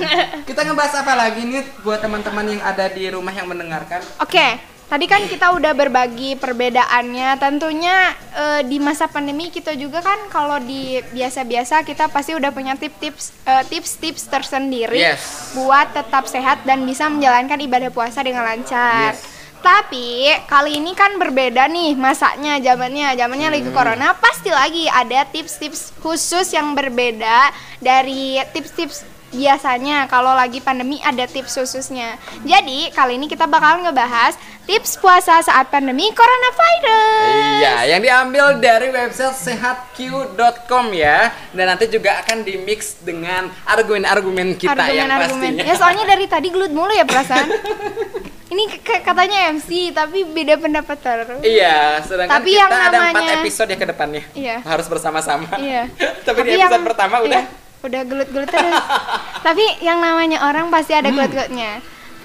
[0.48, 3.98] Kita ngebahas apa lagi nih buat teman-teman yang ada di rumah yang mendengarkan?
[4.18, 4.46] Oke,
[4.86, 7.34] tadi kan kita udah berbagi perbedaannya.
[7.36, 7.96] Tentunya
[8.32, 13.34] eh, di masa pandemi kita juga kan kalau di biasa-biasa kita pasti udah punya tips-tips
[13.42, 15.52] eh, tips-tips tersendiri Yes.
[15.52, 19.12] buat tetap sehat dan bisa menjalankan ibadah puasa dengan lancar.
[19.12, 19.37] Yes.
[19.58, 24.14] Tapi kali ini kan berbeda nih masanya, zamannya, zamannya lagi corona.
[24.16, 31.60] Pasti lagi ada tips-tips khusus yang berbeda dari tips-tips biasanya kalau lagi pandemi ada tips
[31.60, 32.16] khususnya.
[32.44, 37.60] Jadi kali ini kita bakal ngebahas tips puasa saat pandemi coronavirus.
[37.60, 41.32] Iya, yang diambil dari website sehatq.com ya.
[41.52, 45.64] Dan nanti juga akan dimix dengan argumen-argumen kita yang pastinya.
[45.64, 47.48] Ya soalnya dari tadi gelut mulu ya perasaan.
[48.48, 51.40] Ini katanya MC tapi beda pendapat terus.
[51.40, 54.22] Iya, sedangkan Tapi kita yang ada empat namanya- episode ya ke depannya.
[54.32, 54.56] Iya.
[54.62, 55.52] Harus bersama-sama.
[55.54, 55.84] Iya.
[56.26, 58.72] Tapi, di episode pertama udah iya, udah gelut-gelut terus.
[59.46, 61.00] Tapi yang namanya orang pasti Hmm.
[61.04, 61.72] ada gelut-gelutnya.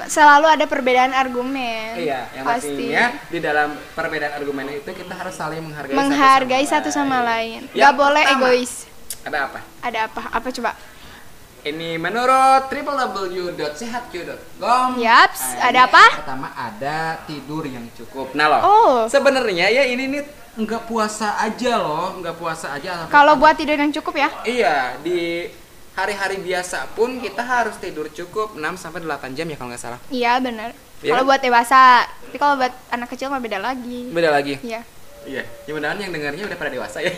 [0.04, 1.96] Selalu ada perbedaan argumen.
[1.96, 2.72] Iya, yang pasti.
[2.72, 7.68] pastinya di dalam perbedaan argumen itu kita harus saling menghargai, Menghargai satu satu sama lain.
[7.72, 8.48] Yang Gak boleh pertama.
[8.48, 8.74] egois.
[9.24, 9.60] Ada apa?
[9.80, 10.22] Ada apa?
[10.34, 10.72] Apa coba?
[11.64, 14.88] Ini menurut www.sehatq.com.
[15.00, 16.04] Yaps, Nah, ada apa?
[16.20, 18.36] Pertama ada tidur yang cukup.
[18.36, 19.08] Nah loh, Oh.
[19.08, 20.22] sebenarnya ya ini nih
[20.60, 23.08] nggak puasa aja loh, nggak puasa aja.
[23.08, 24.30] Kalau buat tidur yang cukup ya.
[24.44, 25.48] Iya, di
[25.96, 30.00] hari-hari biasa pun kita harus tidur cukup 6 sampai 8 jam ya kalau nggak salah.
[30.12, 30.76] Iya benar.
[31.00, 31.28] Iya Kalau kan?
[31.32, 31.82] buat dewasa,
[32.28, 34.12] tapi kalau buat anak kecil mah beda lagi.
[34.12, 34.60] Beda lagi.
[34.60, 34.84] Iya.
[35.24, 35.72] Iya, ya
[36.04, 37.12] yang dengarnya udah pada dewasa ya.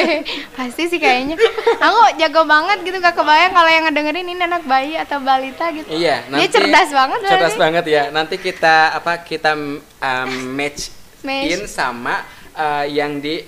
[0.58, 1.38] Pasti sih kayaknya.
[1.78, 5.86] Aku jago banget gitu gak kebayang kalau yang ngedengerin ini anak bayi atau balita gitu.
[5.90, 7.62] iya, Dia cerdas banget Cerdas berarti.
[7.62, 8.02] banget ya.
[8.10, 10.90] Nanti kita apa kita um, match,
[11.22, 11.50] Match.
[11.54, 13.42] in sama uh, yang di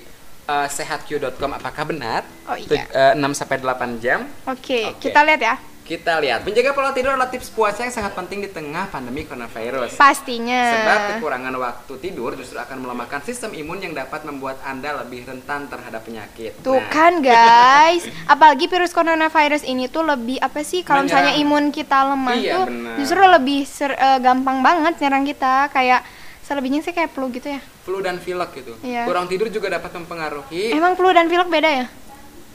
[0.47, 2.23] uh, sehatq.com apakah benar?
[2.47, 2.87] Oh, iya.
[2.87, 4.23] Tu- uh, 6 sampai 8 jam.
[4.47, 5.11] Oke, Oke.
[5.11, 5.55] kita lihat ya.
[5.87, 6.43] Kita lihat.
[6.43, 9.95] Menjaga pola tidur adalah tips puasa yang sangat penting di tengah pandemi coronavirus.
[9.95, 10.59] Pastinya.
[10.75, 15.65] Sebab kekurangan waktu tidur justru akan melemahkan sistem imun yang dapat membuat Anda lebih rentan
[15.65, 16.59] terhadap penyakit.
[16.59, 21.71] Tuh Nah, kan guys, apalagi virus coronavirus ini tuh lebih apa sih kalau misalnya imun
[21.71, 22.93] kita lemah Iya, tuh benar.
[22.99, 26.03] justru lebih ser- eh, gampang banget nyerang kita kayak
[26.41, 27.63] selebihnya sih kayak flu gitu ya.
[27.81, 28.75] flu dan pilek gitu.
[28.81, 29.07] Iya.
[29.07, 30.69] Kurang tidur juga dapat mempengaruhi.
[30.69, 31.85] Emang flu dan pilek beda ya?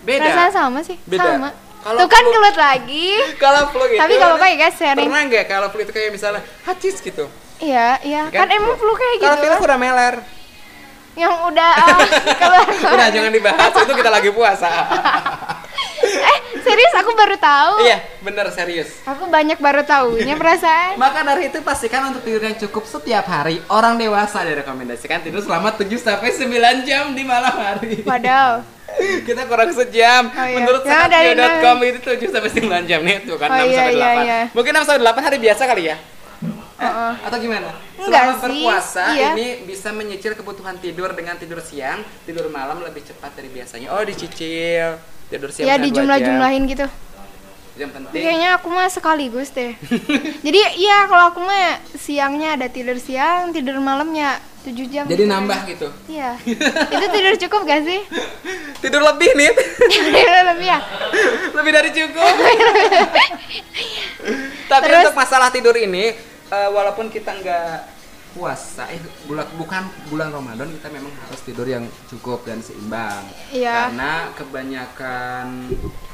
[0.02, 0.28] Beda.
[0.28, 1.24] Rasanya sama sih, Beda.
[1.32, 1.71] sama.
[1.82, 3.08] Kalau Tuh kan flu- kelut lagi.
[3.42, 3.98] Kalau flu gitu.
[3.98, 5.06] Tapi gak apa-apa ya guys, sharing.
[5.10, 7.26] Pernah nggak kalau flu itu kayak misalnya hacis gitu?
[7.58, 8.22] Iya, iya.
[8.30, 9.42] Kan, emang flu kayak Kalau gitu.
[9.44, 10.14] pilek udah meler.
[11.12, 11.98] Yang udah ah,
[12.40, 12.66] keluar.
[12.96, 14.70] Udah jangan dibahas itu kita lagi puasa.
[16.32, 17.84] eh, serius aku baru tahu.
[17.84, 18.88] iya, bener serius.
[19.04, 20.96] Aku banyak baru tahunya perasaan.
[20.96, 23.60] Maka dari itu pastikan untuk tidur yang cukup setiap hari.
[23.68, 28.02] Orang dewasa direkomendasikan tidur selama 7 sampai 9 jam di malam hari.
[28.08, 28.64] Wadaw.
[29.28, 30.22] Kita kurang sejam.
[30.28, 30.56] Oh, iya.
[30.60, 33.94] Menurut Ya, saatnya.com itu 7 sampai 9 jam nih tuh kan Oh, 6 iya, sampai
[33.94, 34.26] iya, 8.
[34.26, 34.40] iya.
[34.52, 35.96] Mungkin 6 sampai 8 hari biasa kali ya?
[35.96, 37.12] Eh, Heeh.
[37.22, 37.70] Atau gimana?
[37.94, 39.30] Enggak Selama sih, berpuasa iya.
[39.32, 43.94] ini bisa menyicil kebutuhan tidur dengan tidur siang, tidur malam lebih cepat dari biasanya.
[43.94, 44.98] Oh, dicicil.
[45.30, 46.86] Tidur siang Ya dijumlah-jumlahin gitu.
[47.72, 48.20] Yang penting.
[48.20, 49.72] Kayaknya aku mah sekaligus deh.
[50.46, 55.04] Jadi iya kalau aku mah siangnya ada tidur siang, tidur malamnya 7 jam.
[55.10, 55.32] Jadi gitu.
[55.34, 55.88] nambah gitu.
[56.06, 56.38] Iya.
[56.94, 58.00] Itu tidur cukup gak sih?
[58.78, 59.52] Tidur lebih nih.
[59.92, 60.78] Tidur lebih ya?
[61.58, 62.34] lebih dari cukup.
[64.70, 66.14] Tapi Terus- untuk masalah tidur ini,
[66.48, 68.01] eh, walaupun kita nggak
[68.32, 73.22] puasa, eh bulan bukan bulan Ramadan kita memang harus tidur yang cukup dan seimbang.
[73.48, 73.92] Iya.
[73.92, 75.46] Karena kebanyakan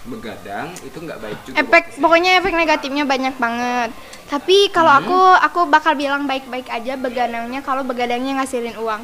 [0.04, 1.56] begadang itu nggak baik juga.
[1.58, 3.90] Efek pokoknya efek negatifnya banyak banget.
[4.26, 5.00] Tapi kalau Hmm.
[5.02, 9.02] aku aku bakal bilang baik-baik aja begadangnya kalau begadangnya ngasilin uang.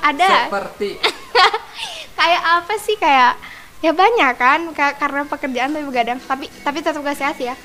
[0.00, 0.48] Ada.
[0.48, 0.96] Seperti
[2.18, 3.36] kayak apa sih kayak
[3.80, 7.56] ya banyak kan Ka- karena pekerjaan tapi begadang tapi tapi tetap gak sehat ya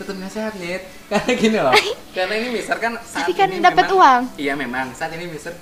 [0.00, 1.74] tetap nggak sehat nih karena gini loh.
[2.10, 4.34] Karena ini misal kan saat Tapi kan ini dapat uang.
[4.34, 4.90] iya memang.
[4.90, 5.54] Saat ini misal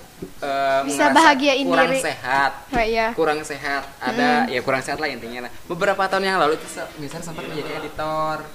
[0.80, 2.00] Bisa bahagiain kurang diri.
[2.00, 2.52] sehat.
[2.70, 3.06] Oh iya.
[3.12, 3.84] Kurang sehat.
[4.00, 5.52] Ada ya kurang sehat lah intinya lah.
[5.66, 8.48] Beberapa tahun yang lalu itu misal sempat menjadi editor.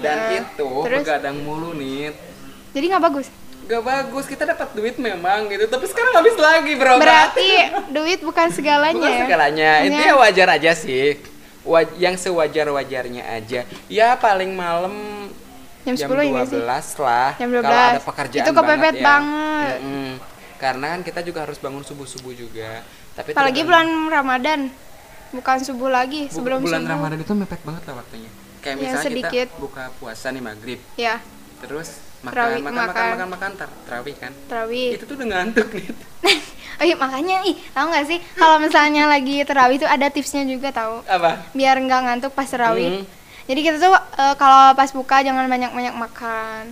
[0.00, 1.00] Dan Eh, itu terus?
[1.00, 2.12] begadang mulu nih
[2.70, 3.26] jadi nggak bagus?
[3.66, 4.24] Gak bagus.
[4.26, 5.64] Kita dapat duit memang gitu.
[5.64, 6.98] Tapi sekarang habis lagi bro.
[6.98, 7.50] Berarti
[7.96, 8.98] duit bukan segalanya.
[8.98, 11.18] Bukan ya segalanya ya wajar aja sih
[11.94, 14.94] yang sewajar wajarnya aja ya paling malam
[15.80, 16.60] Jam 10 ya nggak sih?
[16.60, 16.68] 12
[17.00, 17.90] lah Jam kalau 12.
[17.90, 19.02] ada pekerjaan Itu kepepet ya.
[19.02, 19.76] banget.
[19.78, 20.10] Mm-mm.
[20.56, 24.68] karena kan kita juga harus bangun subuh subuh juga tapi apalagi bulan Ramadan
[25.30, 28.82] bukan subuh lagi Bu- sebelum bulan subuh Ramadan itu mepet banget lah waktunya kayak Ya,
[28.82, 29.48] misalnya sedikit.
[29.48, 31.16] kita buka puasa nih maghrib ya
[31.58, 33.08] terus makan Terawih, makan, makan makan.
[33.10, 35.86] makan makan tar- terawih kan terawih itu tuh udah ngantuk nih
[36.80, 38.18] oh iya makanya ih tahu nggak sih?
[38.34, 41.04] Kalau misalnya lagi terawih itu ada tipsnya juga tahu.
[41.04, 41.44] Apa?
[41.52, 43.04] Biar nggak ngantuk pas terawih.
[43.04, 43.04] Hmm.
[43.44, 46.64] jadi kita tuh eh, kalau pas buka jangan banyak banyak makan.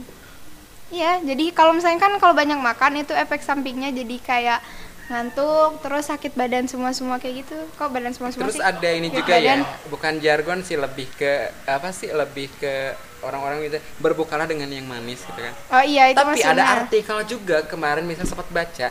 [0.88, 4.61] Iya jadi kalau misalnya kan kalau banyak makan itu efek sampingnya jadi kayak
[5.09, 7.57] ngantuk terus sakit badan semua semua kayak gitu.
[7.77, 8.64] Kok badan semua semua Terus sih?
[8.64, 9.55] ada ini Sakit juga ya,
[9.88, 11.33] bukan jargon sih lebih ke
[11.64, 15.55] apa sih lebih ke orang-orang gitu berbukalah dengan yang manis gitu kan.
[15.75, 18.88] oh iya itu Tapi mah ada artikel juga kemarin misalnya sempat baca.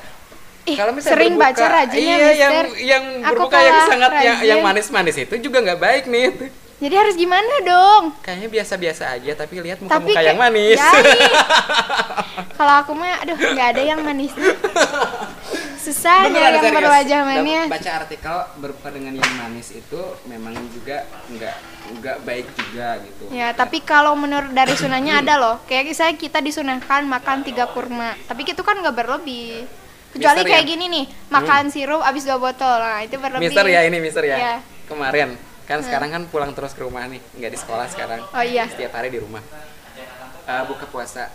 [0.68, 2.66] Ih, Kalau misalnya sering berbuka, baca rajin ya, iya, yang Mister.
[2.78, 4.50] yang Aku berbuka yang sangat yang, rajin.
[4.50, 6.28] yang manis-manis itu juga nggak baik nih.
[6.78, 10.78] jadi harus gimana dong Kayaknya biasa-biasa aja tapi lihat tapi muka-muka yang manis.
[12.58, 14.34] Kalau aku mah aduh nggak ada yang manis
[15.78, 16.78] susah Beneran, ada yang serius.
[16.78, 21.56] berwajah manis Baca artikel berbuka dengan yang manis itu memang juga nggak
[21.98, 23.24] nggak baik juga gitu.
[23.32, 25.56] Ya, tapi kalau menurut dari sunahnya ada loh.
[25.64, 28.12] Kayak saya kita disunahkan makan tiga kurma.
[28.28, 29.64] Tapi itu kan nggak berlebih.
[30.08, 30.70] Kecuali Mister kayak ya?
[30.70, 32.80] gini nih, makan sirup abis dua botol.
[32.80, 33.43] Nah, itu berlebih.
[33.48, 34.38] Mister ya ini Mister ya.
[34.38, 34.56] Iya.
[34.86, 35.30] Kemarin
[35.63, 38.24] kan sekarang kan pulang terus ke rumah nih, nggak di sekolah sekarang.
[38.26, 38.65] Oh iya.
[38.65, 39.43] Setiap hari di rumah.
[40.48, 41.28] Eh, buka puasa.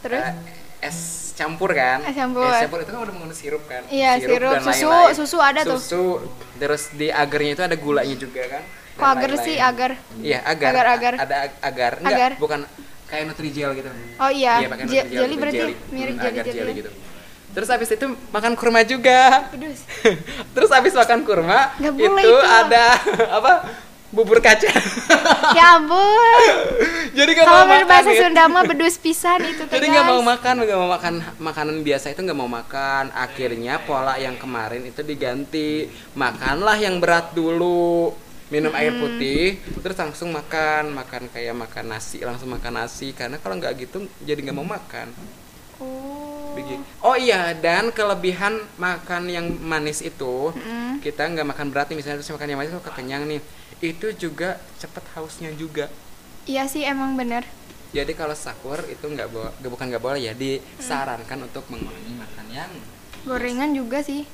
[0.00, 0.34] Terus Eh,
[0.80, 0.98] es
[1.36, 2.00] campur kan?
[2.00, 2.48] Es campur.
[2.48, 3.84] Es campur itu kan udah mengandung sirup kan?
[3.86, 5.14] Iya, sirup, dan susu, lain-lain.
[5.14, 5.76] susu ada tuh.
[5.76, 6.04] Susu,
[6.56, 8.62] terus di agarnya itu ada gulanya juga kan?
[8.96, 9.44] Kok agar lain-lain.
[9.44, 9.90] sih, agar?
[10.16, 10.70] Iya, agar.
[10.72, 11.12] Agar, agar.
[11.20, 11.92] Ada ag- agar.
[12.00, 12.30] Enggak, Agar.
[12.40, 12.60] bukan
[13.04, 13.88] kayak Nutrijel gitu.
[14.16, 14.68] Oh iya, Iya,
[15.04, 15.74] jelly gitu, berarti jelly.
[15.92, 16.56] mirip Hmm, jelly jelly.
[16.56, 16.90] jelly gitu.
[17.50, 19.50] Terus habis itu makan kurma juga.
[19.50, 19.82] Pedus.
[20.54, 22.36] Terus habis makan kurma boleh itu itu.
[22.46, 22.86] ada
[23.38, 23.52] apa?
[24.10, 24.74] bubur kacang.
[25.58, 26.42] ya ampun.
[27.14, 28.02] Jadi nggak Kalau mau makan.
[28.10, 28.22] gitu.
[28.26, 32.20] Sunda mah bedus pisan itu Jadi nggak mau makan, nggak mau makan makanan biasa itu
[32.26, 33.14] nggak mau makan.
[33.14, 35.86] Akhirnya pola yang kemarin itu diganti.
[36.18, 38.10] Makanlah yang berat dulu.
[38.50, 43.14] Minum air putih, terus langsung makan, makan kayak makan nasi, langsung makan nasi.
[43.14, 45.06] Karena kalau nggak gitu, jadi nggak mau makan.
[45.80, 46.52] Oh.
[47.00, 51.00] Oh iya, dan kelebihan makan yang manis itu, Mm.
[51.00, 53.40] kita nggak makan berat nih, misalnya terus makan yang manis, kok kenyang nih.
[53.80, 55.88] Itu juga cepet hausnya juga.
[56.44, 57.48] Iya sih emang bener.
[57.90, 62.46] Jadi kalau sahur itu nggak bo- nggak- bukan nggak boleh ya, disarankan untuk mengurangi makan
[62.52, 62.70] yang
[63.20, 64.24] Gorengan juga sih.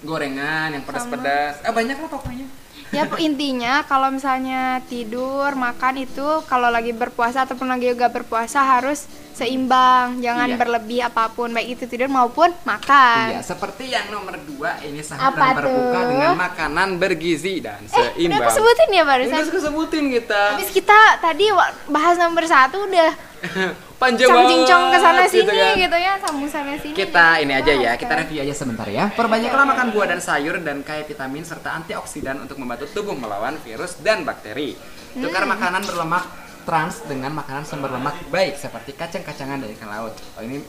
[0.00, 1.60] gorengan, yang pedas-pedas.
[1.64, 2.46] Ah banyak lah pokoknya.
[2.88, 9.04] Ya intinya kalau misalnya tidur, makan itu kalau lagi berpuasa ataupun lagi gak berpuasa harus
[9.32, 10.56] seimbang, jangan Iya.
[10.56, 13.26] berlebih apa pun baik itu tidur maupun makan.
[13.30, 16.08] Iya, seperti yang nomor dua ini sahur Apa dan berbuka tuh?
[16.08, 18.32] dengan makanan bergizi dan Eh, seimbang.
[18.32, 19.42] udah aku sebutin ya Udah barusan.
[19.42, 20.42] aku sebutin kita.
[20.52, 21.44] Habis kita tadi
[21.86, 23.10] bahas nomor satu udah
[24.02, 25.74] Panjang cong-cincong ke sana banget, sini kan.
[25.80, 26.92] gitu ya, sambung sana sini.
[26.92, 29.08] Kita ini aja ya, kita review aja sebentar ya.
[29.08, 33.96] Perbanyaklah makan buah dan sayur dan kaya vitamin serta antioksidan untuk membantu tubuh melawan virus
[34.04, 34.76] dan bakteri.
[35.16, 35.56] Tukar Hmm.
[35.56, 36.24] makanan berlemak
[36.66, 40.12] trans dengan makanan sumber lemak baik seperti kacang-kacangan dari ikan laut.
[40.36, 40.60] Oh ini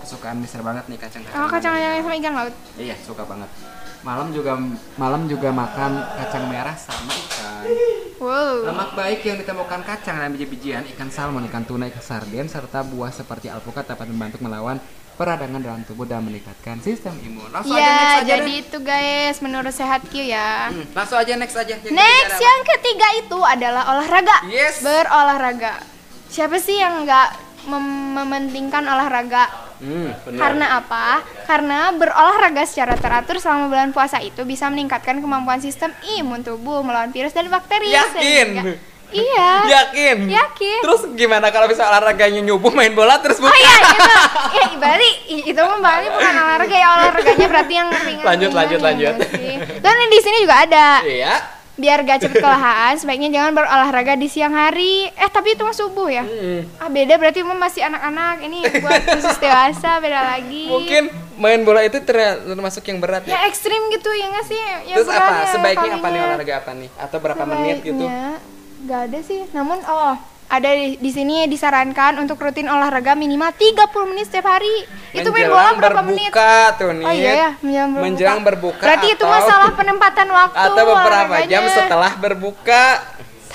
[0.00, 1.44] kesukaan Mister banget nih kacang-kacangan.
[1.44, 2.54] Oh, kacang yang sama ikan laut.
[2.78, 3.50] Iya, suka banget.
[4.04, 4.52] Malam juga
[4.94, 7.64] malam juga makan kacang merah sama ikan.
[8.20, 8.68] Wow.
[8.68, 13.08] Lemak baik yang ditemukan kacang dan biji-bijian, ikan salmon, ikan tuna, ikan sarden, serta buah
[13.10, 14.76] seperti alpukat dapat membantu melawan
[15.14, 17.48] peradangan dalam tubuh dan meningkatkan sistem imun.
[17.48, 18.60] Langsung aja next Ya, aja jadi deh.
[18.60, 20.68] itu guys menurut sehat Q ya.
[20.68, 21.74] Hmm, langsung aja next aja.
[21.74, 24.36] Yang Next yang ketiga itu adalah olahraga.
[24.46, 24.84] Yes.
[24.84, 25.80] Berolahraga.
[26.28, 27.28] Siapa sih yang nggak
[27.66, 29.63] mem- mementingkan olahraga?
[29.84, 30.10] Hmm.
[30.32, 31.20] Karena apa?
[31.44, 37.12] Karena berolahraga secara teratur selama bulan puasa itu bisa meningkatkan kemampuan sistem imun tubuh melawan
[37.12, 37.92] virus dan bakteri.
[37.92, 38.16] Yakin?
[38.56, 39.50] sehingga- Iya.
[39.62, 40.26] Yakin?
[40.26, 40.78] Yakin.
[40.82, 43.46] Terus gimana kalau bisa olahraganya nyubuh main bola terus buka?
[43.46, 44.10] Oh iya itu,
[44.50, 45.10] ya Bali
[45.44, 48.24] itu mah Bali bukan olahraga ya olahraganya berarti yang ringan.
[48.26, 49.14] Lanjut, lanjut, lanjut.
[49.78, 50.86] Dan di sini juga ada.
[51.04, 51.34] Iya.
[51.74, 56.06] Biar gak cepet kelelahan sebaiknya jangan berolahraga di siang hari eh tapi itu mah subuh
[56.06, 56.62] ya Hmm.
[56.76, 61.02] ah beda berarti emang masih anak-anak ini buat khusus dewasa beda lagi Mungkin
[61.34, 63.34] main bola itu ter- termasuk yang berat ya.
[63.34, 65.50] ya ekstrim gitu ya nggak sih ya Terus apa?
[65.50, 66.26] Sebaiknya apa nih kalinya.
[66.30, 66.88] olahraga apa nih?
[66.94, 67.98] Atau berapa menit gitu?
[68.00, 68.38] Sebaiknya
[68.80, 70.14] nggak ada sih namun oh
[70.48, 74.84] ada di, di sini disarankan untuk rutin olahraga minimal 30 menit setiap hari
[75.16, 77.06] itu main bola Menjelang berapa menit berbuka tuh nih.
[77.06, 78.04] Oh iya ya, menjelang berbuka.
[78.04, 80.66] Menjelang berbuka Berarti itu atau- masalah penempatan waktu.
[80.68, 82.82] Atau beberapa jam setelah berbuka.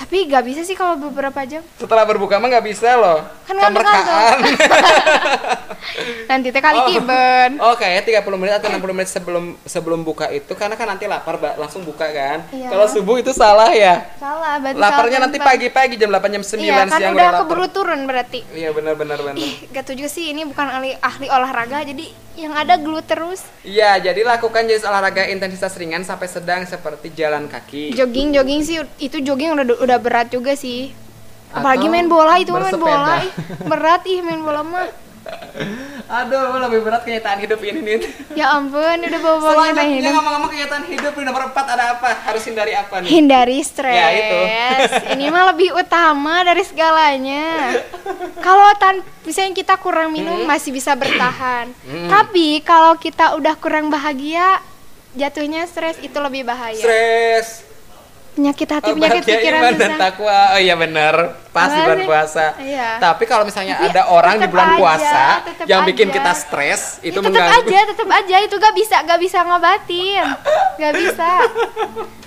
[0.00, 1.60] Tapi gak bisa sih kalau beberapa jam.
[1.76, 3.20] Setelah berbuka mah nggak bisa loh.
[3.44, 4.36] Kan Kemerkaan.
[6.30, 6.86] Nanti teh kali Oh.
[6.86, 7.50] kiben.
[7.66, 11.82] Oke, 30 menit atau 60 menit sebelum sebelum buka itu karena kan nanti lapar langsung
[11.82, 12.46] buka kan.
[12.50, 12.70] Iya.
[12.70, 14.08] Kalau subuh itu salah ya.
[14.16, 17.40] Salah, berarti Laparnya salah nanti pagi-pagi jam 8 jam 9 Iya, kan siang udah lapar.
[17.44, 18.40] keburu turun berarti.
[18.50, 19.36] Iya benar benar benar.
[19.36, 22.06] Ih, gak tau juga sih ini bukan ahli, ahli olahraga, jadi
[22.38, 23.42] yang ada gelut terus.
[23.60, 27.92] Iya, jadi lakukan jenis olahraga intensitas ringan sampai sedang seperti jalan kaki.
[27.92, 30.94] Jogging, jogging sih itu jogging udah udah berat juga sih.
[31.50, 32.86] Apalagi Atau main bola itu mah main bersepeda.
[32.86, 33.32] bola, ih,
[33.66, 34.86] berat ih main bola mah.
[36.10, 37.98] Aduh, lebih berat kenyataan hidup ini nih.
[38.34, 40.12] Ya ampun, udah bawa-bawa Selanjutnya hidup.
[40.14, 42.08] ngomong-ngomong kenyataan hidup di nomor 4 ada apa?
[42.22, 43.08] Harus hindari apa nih?
[43.10, 43.94] Hindari stres.
[43.94, 44.38] Ya, itu.
[45.18, 47.74] Ini mah lebih utama dari segalanya.
[48.38, 51.66] Kalau tan misalnya kita kurang minum masih bisa bertahan.
[51.90, 52.06] Hmm.
[52.06, 54.62] Tapi kalau kita udah kurang bahagia,
[55.12, 56.78] jatuhnya stres itu lebih bahaya.
[56.78, 57.66] Stres.
[58.40, 60.00] Penyakit hati, penyakit Bahagia, pikiran iman dan susah.
[60.00, 60.38] takwa.
[60.50, 61.14] Oh iya benar.
[61.50, 62.46] Pas di bulan puasa.
[62.56, 62.88] Iya.
[62.96, 65.24] Tapi kalau misalnya Tapi ada orang di bulan aja, puasa
[65.66, 66.14] yang bikin aja.
[66.16, 67.60] kita stres, itu Ya, tetep mengganggu.
[67.60, 70.24] aja, tetep aja itu gak bisa, gak bisa ngobatin,
[70.74, 71.30] gak bisa.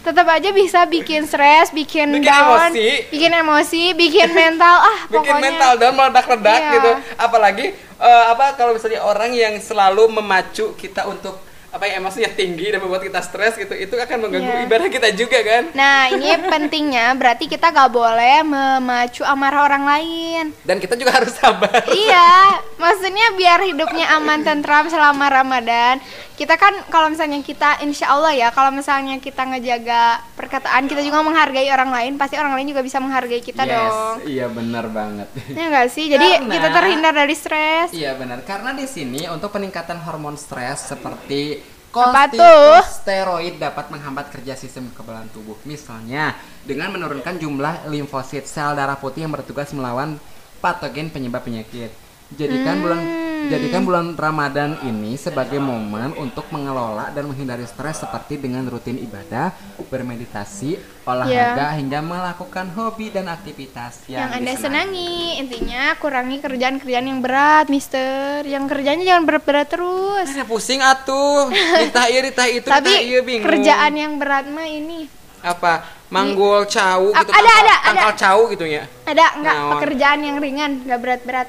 [0.04, 2.88] Tetep aja bisa bikin stres, bikin, Bikin down, emosi.
[3.10, 5.42] bikin emosi, bikin mental, ah bikin pokoknya.
[5.42, 6.72] mental down meledak-ledak Iya.
[6.74, 6.92] gitu.
[7.18, 7.66] Apalagi
[7.98, 11.40] eh, apa kalau misalnya orang yang selalu memacu kita untuk
[11.74, 14.66] apa ya emosinya tinggi dan membuat kita stres gitu, itu akan mengganggu Iya.
[14.70, 15.64] ibadah kita juga kan.
[15.74, 20.54] Nah ini pentingnya berarti kita gak boleh memacu amarah orang lain.
[20.62, 21.82] Dan kita juga harus sabar.
[21.90, 25.98] iya, maksudnya biar hidupnya aman tentram selama Ramadan.
[26.34, 31.22] Kita kan kalau misalnya kita insya Allah ya, kalau misalnya kita ngejaga perkataan, kita juga
[31.22, 34.26] menghargai orang lain, pasti orang lain juga bisa menghargai kita dong.
[34.26, 35.30] Iya benar banget.
[35.54, 36.10] Ya enggak sih?
[36.10, 37.94] Jadi Karena- kita terhindar dari stres.
[37.94, 41.94] Iya benar, karena di sini untuk peningkatan hormon stres seperti tuh?
[41.94, 45.54] kortikosteroid dapat menghambat kerja sistem kekebalan tubuh.
[45.64, 46.34] Misalnya
[46.66, 50.18] dengan menurunkan jumlah limfosit sel darah putih yang bertugas melawan
[50.58, 51.94] patogen penyebab penyakit.
[52.34, 53.23] Jadikan bulan Hmm.
[53.44, 59.52] Jadikan bulan Ramadan ini sebagai momen untuk mengelola dan menghindari stres seperti dengan rutin ibadah,
[59.88, 67.20] bermeditasi, olahraga hingga melakukan hobi dan aktivitas yang yang, anda senangi intinya kurangi kerjaan-kerjaan yang
[67.20, 71.52] berat mister yang kerjanya jangan berat-berat terus Ada pusing atuh.
[71.52, 73.44] Ditah ieu ditah itu tapi ieu bingung.
[73.44, 75.12] kerjaan yang berat mah ini
[75.44, 75.84] apa?
[76.08, 77.90] Manggul cau gitu ada, tangkal- ada, ada.
[77.90, 78.86] tangkal cau gitu ya.
[79.04, 79.72] ada nggak Naon?
[79.76, 81.48] pekerjaan yang ringan nggak berat-berat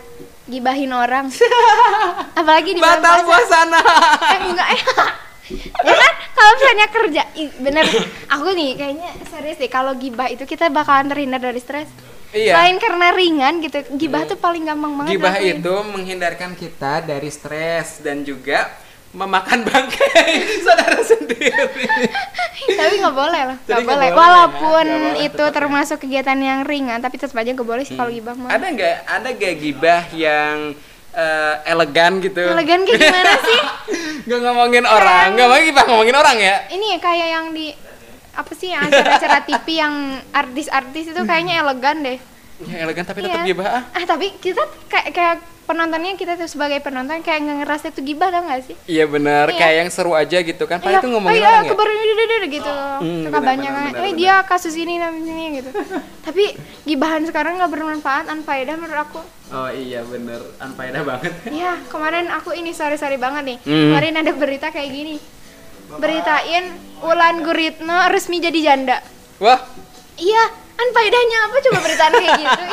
[0.48, 1.28] gibahin orang.
[2.40, 3.80] Apalagi di bulan Batal puasa puasana.
[4.28, 4.68] eh enggak
[5.88, 6.12] ya kan?
[6.34, 7.22] Kalau misalnya kerja
[7.60, 7.84] bener.
[8.32, 11.88] Aku nih kayaknya serius deh kalau gibah itu kita bakalan terhindar dari stres.
[12.34, 12.50] Iya.
[12.50, 18.02] selain karena ringan gitu gibah tuh paling gampang banget Gibah itu menghindarkan kita dari stres
[18.02, 18.74] dan juga
[19.14, 20.30] memakan bangkai
[20.66, 21.54] saudara sendiri.
[22.80, 25.54] tapi nggak boleh lah nggak boleh boleh, walaupun ya, boleh itu tetap ya.
[25.54, 28.94] termasuk kegiatan yang ringan tapi tetap aja nggak boleh sih kalau gibah mah Ada nggak
[29.06, 30.72] ada gak gibah yang
[31.12, 32.42] eh, elegan gitu?
[32.42, 33.60] elegan kayak gimana sih
[34.24, 36.56] Gak ngomongin orang, nggak mau gibah ngomongin orang ya?
[36.72, 37.66] ini ya kayak yang di
[38.34, 39.94] apa sih yang acara-acara TV yang
[40.32, 42.18] artis-artis itu kayaknya elegan deh
[42.64, 43.46] Yang elegan tapi tetap Iya.
[43.46, 43.82] gibah ah.
[43.92, 48.28] ah tapi kita kayak kayak penontonnya kita tuh sebagai penonton kayak nggak ngerasa itu gibah
[48.28, 49.58] tau nggak sih Iya benar, Iya.
[49.58, 50.78] kayak yang seru aja gitu kan.
[50.78, 51.72] Padahal Iya, itu oh ngomongin iya, orang ya.
[51.74, 54.20] ini, gitu Hmm, suka benar, banyak benar, kan benar, eh benar.
[54.20, 55.70] dia kasus ini dan ini gitu
[56.20, 56.44] tapi
[56.84, 61.30] gibahan sekarang nggak bermanfaat unfaedah menurut aku Oh iya bener, unfaedah banget.
[61.46, 63.58] Iya, kemarin aku ini sorry-sorry banget nih.
[63.60, 63.92] Hmm.
[63.92, 65.16] Kemarin ada berita kayak gini.
[65.94, 66.64] Beritain
[67.00, 68.98] Ulan Guritno resmi jadi janda.
[69.38, 69.60] Wah,
[70.14, 72.62] Iya, kan faedahnya apa coba beritaan kayak gitu?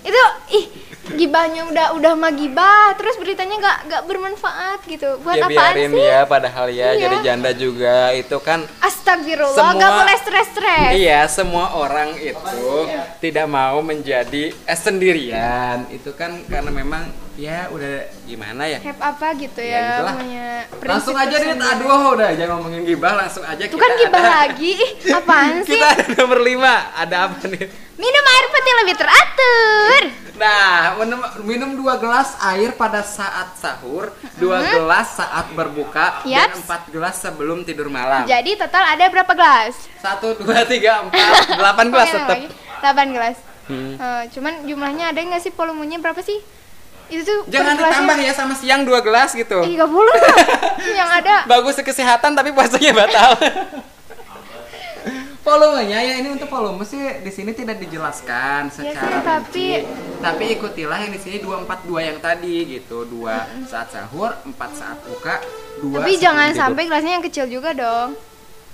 [0.00, 0.64] Ih, Itu ih
[1.10, 5.16] gibahnya udah udah mah gibah, terus beritanya nggak nggak bermanfaat gitu.
[5.18, 6.02] Buat ya apaan biarin sih?
[6.02, 7.00] ya padahal ya Iya.
[7.00, 10.90] jadi janda juga itu kan Astagfirullah, Semua- nggak boleh stres-stres.
[10.94, 12.72] Iya, semua orang itu
[13.18, 15.86] tidak mau menjadi eh, sendirian.
[15.88, 17.94] Itu kan karena memang ya udah
[18.24, 18.78] gimana ya?
[18.80, 23.14] Have apa gitu Ya, ya, punya prinsip Langsung aja nih, aduh udah jangan ngomongin gibah,
[23.16, 24.74] langsung aja Itu kan gibah ada, lagi.
[25.08, 25.72] Apaan sih?
[25.72, 26.58] Kita ada nomor 5,
[26.98, 27.64] ada apa nih?
[27.94, 29.67] Minum air putih lebih teratur.
[30.38, 36.62] Nah, minum, minum dua gelas air pada saat sahur, dua gelas saat berbuka, dan Yaps.
[36.62, 38.22] empat gelas sebelum tidur malam.
[38.22, 39.74] Jadi total ada berapa gelas?
[39.98, 42.38] Satu, dua, tiga, empat, delapan gelas tetap.
[42.78, 43.36] 8 gelas.
[43.66, 43.98] Hmm.
[43.98, 46.38] Eh, cuman jumlahnya ada nggak sih volumenya berapa sih?
[47.08, 49.64] Itu tuh Jangan ditambah ya sama siang dua gelas gitu.
[49.64, 50.36] Boleh lah.
[51.02, 51.48] yang ada.
[51.48, 53.30] Bagus kesehatan tapi puasanya batal.
[55.48, 60.20] Volumenya ya ini untuk volume sih di sini tidak dijelaskan sih, secara tapi- rinci.
[60.20, 61.64] tapi ikutilah yang di sini 242
[62.04, 63.08] yang tadi gitu.
[63.08, 63.32] Dua
[63.64, 65.40] saat sahur, empat saat buka,
[65.80, 66.60] dua Tapi sebelum jangan tidur.
[66.60, 68.12] sampai gelasnya yang kecil juga dong.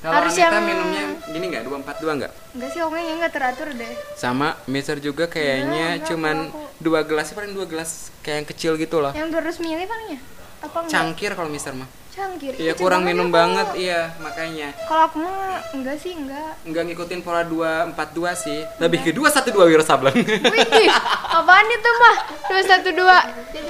[0.02, 2.32] Kalau harus Anita yang- minumnya gini nggak 242 nggak?
[2.52, 3.92] Enggak sih, ongnya nggak teratur deh.
[4.14, 8.48] Sama Mister juga kayaknya enggak, cuman kalau aku- dua gelas paling dua gelas kayak yang
[8.50, 9.14] kecil gitu loh.
[9.14, 10.18] Yang 200 mili palingnya?
[10.60, 10.90] Apa enggak?
[10.90, 11.86] Cangkir kalau Mister mah.
[12.14, 12.54] Cangkir.
[12.54, 14.68] Iya kurang minum ya, banget, kalau- iya makanya.
[14.84, 15.34] Kalau aku mah
[15.72, 16.54] enggak sih, enggak.
[16.64, 17.90] nggak ngikutin pola 242
[18.34, 20.88] sih lebih ke 212 Wiro Sableng Wih,
[21.26, 22.16] apaan itu mah?
[22.48, 23.20] 212.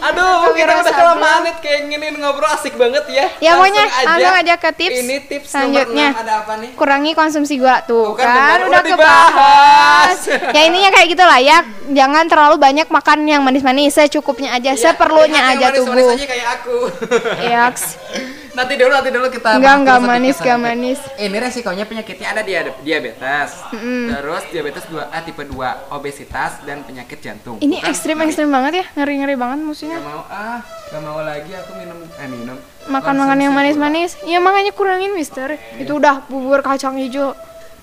[0.01, 0.95] aduh kita Wiro udah Sableng.
[0.95, 5.17] kelamaan nih kayak gini ngobrol asik banget ya Ya pokoknya langsung aja ke tips ini
[5.23, 6.07] tips selanjutnya.
[6.09, 10.19] nomor 6 ada apa nih kurangi konsumsi gula tuh Tuh kan kan, udah udah kebahas
[10.21, 10.53] dibahas.
[10.53, 11.57] ya intinya kayak gitulah ya
[11.89, 16.49] jangan terlalu banyak makan yang manis-manis secukupnya aja Iya, seperlunya aja manis-manis tubuh aja kayak
[16.55, 16.77] aku
[17.43, 17.85] Yaks.
[18.55, 20.99] nanti dulu nanti dulu kita Enggak, enggak manis, enggak manis.
[21.17, 23.51] ini resikonya penyakitnya ada dia diabetes
[24.09, 25.51] terus diabetes 2A tipe 2
[25.91, 27.91] obesitas dan penyakit jantung ini Bukan?
[27.91, 28.29] ekstrim Ngeri.
[28.29, 31.99] ekstrim banget ya ngeri ngeri banget musuhnya Gak mau ah, gak mau lagi aku minum
[32.07, 32.57] eh minum.
[32.87, 33.61] makan makan yang gula.
[33.61, 37.35] manis-manis iya makanya kurangin mister itu udah bubur kacang hijau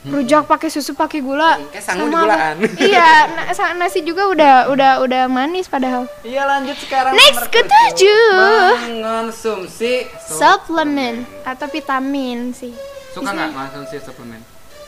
[0.01, 2.09] rujak pakai susu pakai gula Kayak Sama
[2.89, 8.41] iya na- nasi juga udah udah udah manis padahal Iya lanjut sekarang Next, ketujuh.
[8.89, 12.73] Mengonsumsi supplement atau vitamin sih
[13.11, 14.41] Suka nggak mengonsumsi suplemen?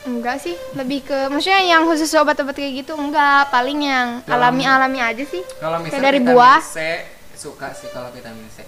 [0.04, 5.00] Enggak sih, lebih ke maksudnya yang khusus obat-obat kayak gitu enggak, paling yang Dalam- alami-alami
[5.00, 5.40] aja sih.
[5.56, 6.76] Kalau misalnya dari buah C
[7.32, 8.60] suka sih kalau vitamin C.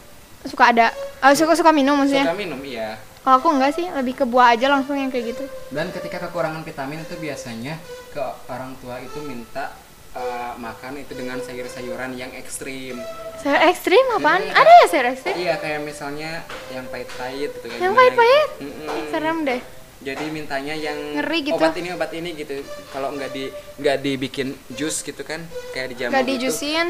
[0.49, 0.89] suka ada.
[1.21, 2.25] Oh, suka-suka minum maksudnya.
[2.25, 2.97] Suka minum iya.
[3.27, 5.45] Kalau aku enggak sih, lebih ke buah aja langsung yang kayak gitu.
[5.69, 7.75] Dan ketika kekurangan vitamin itu biasanya
[8.09, 9.75] ke orang tua itu minta
[10.15, 13.03] eh, makan itu dengan sayur-sayuran yang ekstrim.
[13.37, 14.41] Sayur ekstrim apaan?
[14.41, 14.55] Hmm.
[14.55, 15.35] Ada ya sayur ekstrim?
[15.37, 16.31] Iya kayak misalnya
[16.71, 18.49] yang pahit-pahit gitu Yang pahit-pahit?
[18.55, 18.65] gitu.
[18.87, 19.11] Mm-mm.
[19.11, 19.63] Serem deh.
[19.97, 21.57] jadi mintanya yang Ngeri gitu.
[21.57, 22.61] obat ini obat ini gitu
[22.93, 23.49] kalau nggak di
[23.81, 25.41] nggak dibikin jus gitu kan
[25.73, 26.33] kayak dijamu Nggak gitu.
[26.47, 26.87] dijusin?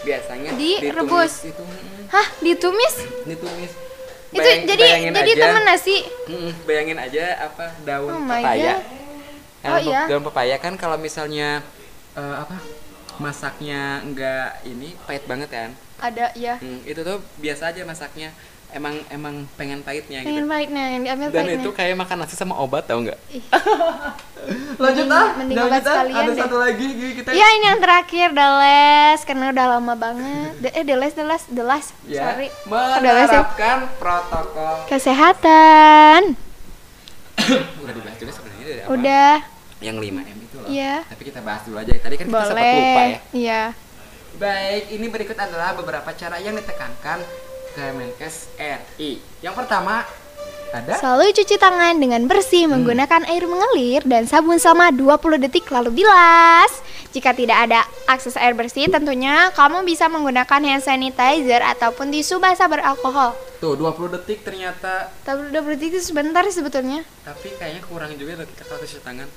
[0.00, 1.44] Biasanya Direbus?
[1.44, 1.62] ditumis itu.
[2.08, 2.94] Hah, ditumis?
[3.26, 3.72] ditumis
[4.34, 5.96] Itu Bayang- jadi bayangin jadi aja, temen nasi.
[6.26, 8.74] mm-mm, bayangin aja apa daun Oh pepaya.
[8.74, 8.82] Daun
[9.64, 10.00] Oh pe- iya.
[10.04, 11.62] daun pepaya kan kalau misalnya
[12.12, 12.58] eh, apa
[13.16, 16.58] masaknya enggak ini pahit banget kan Ada ya.
[16.58, 18.34] Hmm, itu tuh biasa aja masaknya
[18.74, 21.62] emang emang pengen pahitnya gitu Pengen pahitnya, yang diambil dan pahitnya.
[21.62, 23.14] itu kayak makan nasi sama obat tau nggak
[24.76, 26.36] lanjut Mending- mending obat sekalian ada deh.
[26.36, 30.50] satu lagi Gi, kita Ya ini yang terakhir The Last karena udah lama banget.
[30.62, 31.88] The- eh The Last The Last The Last.
[32.04, 32.48] ya, Sorry.
[32.50, 32.98] Ya?
[33.00, 36.20] menerapkan protokol Kesehatan.
[37.82, 38.92] udah dibahas juga sebenarnya dari awal.
[38.92, 39.32] Udah.
[39.80, 41.04] yang 5 m itu loh Iya.
[41.04, 43.20] tapi kita bahas dulu aja tadi kan kita sempat lupa ya Boleh.
[43.34, 43.62] Iya.
[44.34, 47.20] Baik, ini berikut adalah beberapa cara yang ditekankan
[47.74, 49.18] Kemenkes RI.
[49.40, 50.06] Yang pertama
[50.70, 56.02] ada Selalu cuci tangan dengan bersih menggunakan air mengalir dan sabun selama 20 detik lalu
[56.02, 56.82] bilas.
[57.10, 62.66] Jika tidak ada akses air bersih, tentunya kamu bisa menggunakan hand sanitizer ataupun tisu basah
[62.66, 63.38] beralkohol.
[63.54, 67.06] tuh 20 detik ternyata Tapi 20 detik itu sebentar sih sebetulnya.
[67.22, 69.28] tapi kayaknya kurang juga kalau cuci tangan.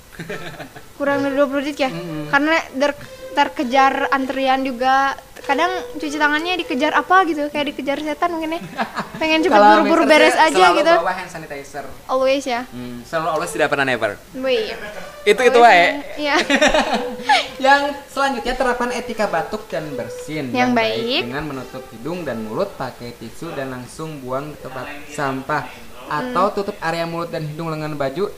[0.96, 1.88] Kurang dari 20 detik ya.
[1.88, 2.28] Mm-mm.
[2.28, 2.98] Karena ter-
[3.32, 5.14] terkejar antrian juga.
[5.48, 8.60] Kadang cuci tangannya dikejar apa gitu, kayak dikejar setan mungkin ya.
[9.20, 10.92] Pengen cepet buru-buru beres aja selalu gitu.
[10.94, 11.88] bawa hand sanitizer.
[12.04, 12.68] Always ya.
[12.68, 14.20] Hmm, selalu always tidak pernah never.
[14.34, 14.76] Wih.
[15.24, 15.72] Itu itu wae.
[15.72, 15.88] ya.
[16.14, 16.34] Iya.
[17.64, 21.20] Yang selanjutnya terapkan etika batuk dan bersin Yang baik.
[21.24, 25.64] dengan menutup hidung dan mulut pakai tisu dan langsung buang ke tempat sampah
[26.06, 26.54] atau Hmm.
[26.54, 28.28] tutup area mulut dan hidung lengan baju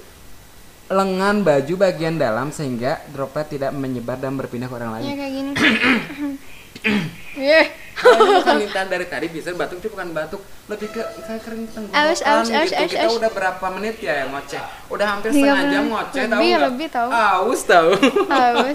[0.89, 5.07] lengan baju bagian dalam sehingga droplet tidak menyebar dan berpindah ke orang Ya lain.
[5.13, 5.51] kayak gini.
[7.31, 7.63] Iya.
[7.95, 10.41] Kalau bukan minta dari tadi bisa batuk itu bukan batuk,
[10.73, 12.57] lebih ke kayak kering tenggorokan Aus, aus, gitu.
[12.57, 13.17] aus, aus, Kita aus.
[13.21, 14.63] udah berapa menit ya yang ngoceh?
[14.89, 17.09] Udah hampir Tiga setengah jam ngoceh tahu Lebih, lebih tahu.
[17.13, 17.91] Aus tahu.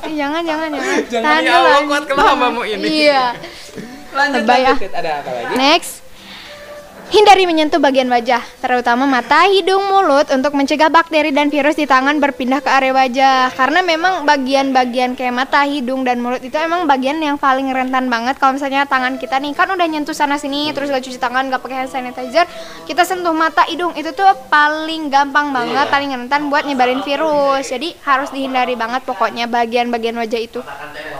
[0.05, 0.97] Sih jangan jangan jangan.
[1.09, 2.85] Jangan, Tahan ya Allah, kuatkanlah hambamu ini.
[2.85, 3.25] Iya.
[4.15, 4.67] lanjut Lebay, ah.
[4.77, 4.91] lanjut.
[4.93, 5.53] Ada apa lagi?
[5.57, 6.04] Next.
[7.05, 12.17] Hindari menyentuh bagian wajah, terutama mata, hidung, mulut untuk mencegah bakteri dan virus di tangan
[12.17, 13.53] berpindah ke area wajah.
[13.53, 18.41] Karena memang bagian-bagian kayak mata, hidung, dan mulut itu emang bagian yang paling rentan banget
[18.41, 21.61] kalau misalnya tangan kita nih kan udah nyentuh sana sini terus gak cuci tangan, gak
[21.61, 22.49] pakai hand sanitizer,
[22.89, 27.69] kita sentuh mata, hidung itu tuh paling gampang banget, paling rentan buat nyebarin virus.
[27.69, 30.59] Jadi harus dihindari banget pokoknya bagian-bagian wajah itu.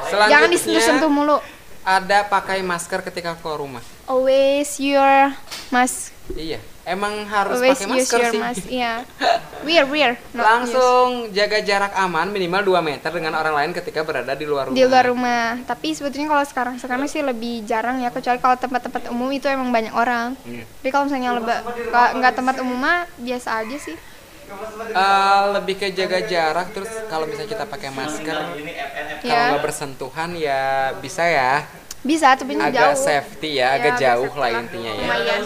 [0.09, 1.37] Jangan disentuh-sentuh mulu.
[1.85, 3.83] Ada pakai masker ketika keluar rumah.
[4.09, 5.37] Always your
[5.69, 6.13] mask.
[6.27, 8.41] Iya, emang harus Always pakai use masker your sih.
[8.41, 8.65] mask.
[8.81, 8.93] Iya.
[9.61, 10.11] Wear, wear.
[10.31, 10.45] not use.
[10.73, 14.75] Langsung jaga jarak aman minimal 2 meter dengan orang lain ketika berada di luar rumah.
[14.75, 15.45] di luar rumah.
[15.63, 19.69] Tapi sebetulnya kalau sekarang sekarang sih lebih jarang ya kecuali kalau tempat-tempat umum itu emang
[19.69, 20.33] banyak orang.
[20.43, 20.65] Iya.
[20.65, 23.97] Tapi kalau misalnya leba, nggak nggak tempat umum mah biasa aja sih.
[24.87, 28.53] Eh, lebih ke jaga jarak terus kalau misalnya kita pakai masker kalau
[29.25, 29.49] Ya.
[29.49, 30.61] nggak bersentuhan ya
[30.95, 31.65] bisa ya
[32.05, 33.01] Bisa tapi agak jauh.
[33.01, 35.41] safety ya, Ya, agak jauh lah intinya ya Lumayan.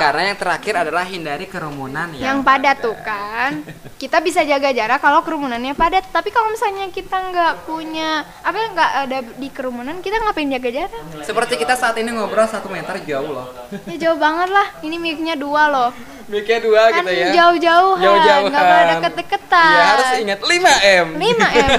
[0.00, 3.50] karena yang terakhir adalah hindari kerumunan ya Yang padat tuh kan.
[3.98, 6.06] Kita bisa jaga jarak kalau kerumunannya padat.
[6.08, 10.70] Tapi kalau misalnya kita nggak punya apa ya, nggak ada di kerumunan, kita ngapain jaga
[10.70, 11.02] jarak?
[11.18, 13.50] seperti kita saat ini ngobrol satu meter jauh loh
[13.84, 14.70] Ya jauh banget lah.
[14.80, 15.90] Ini mic-nya dua loh.
[16.28, 19.72] miknya dua Kan gitu ya jauh-jauhan, jauh-jauhan nggak boleh deket-deketan.
[19.72, 20.52] Iya harus ingat 5
[21.00, 21.70] m 5 M.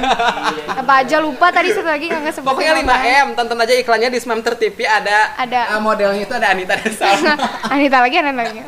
[0.73, 2.49] Apa aja lupa tadi satu lagi nggak ngesebut.
[2.49, 5.69] Pokoknya 5 M, tonton aja iklannya di Smamter TV ada Ada.
[5.69, 7.37] ah, modelnya itu ada Anita dan Salma.
[7.77, 8.59] Anita lagi, Anita lagi.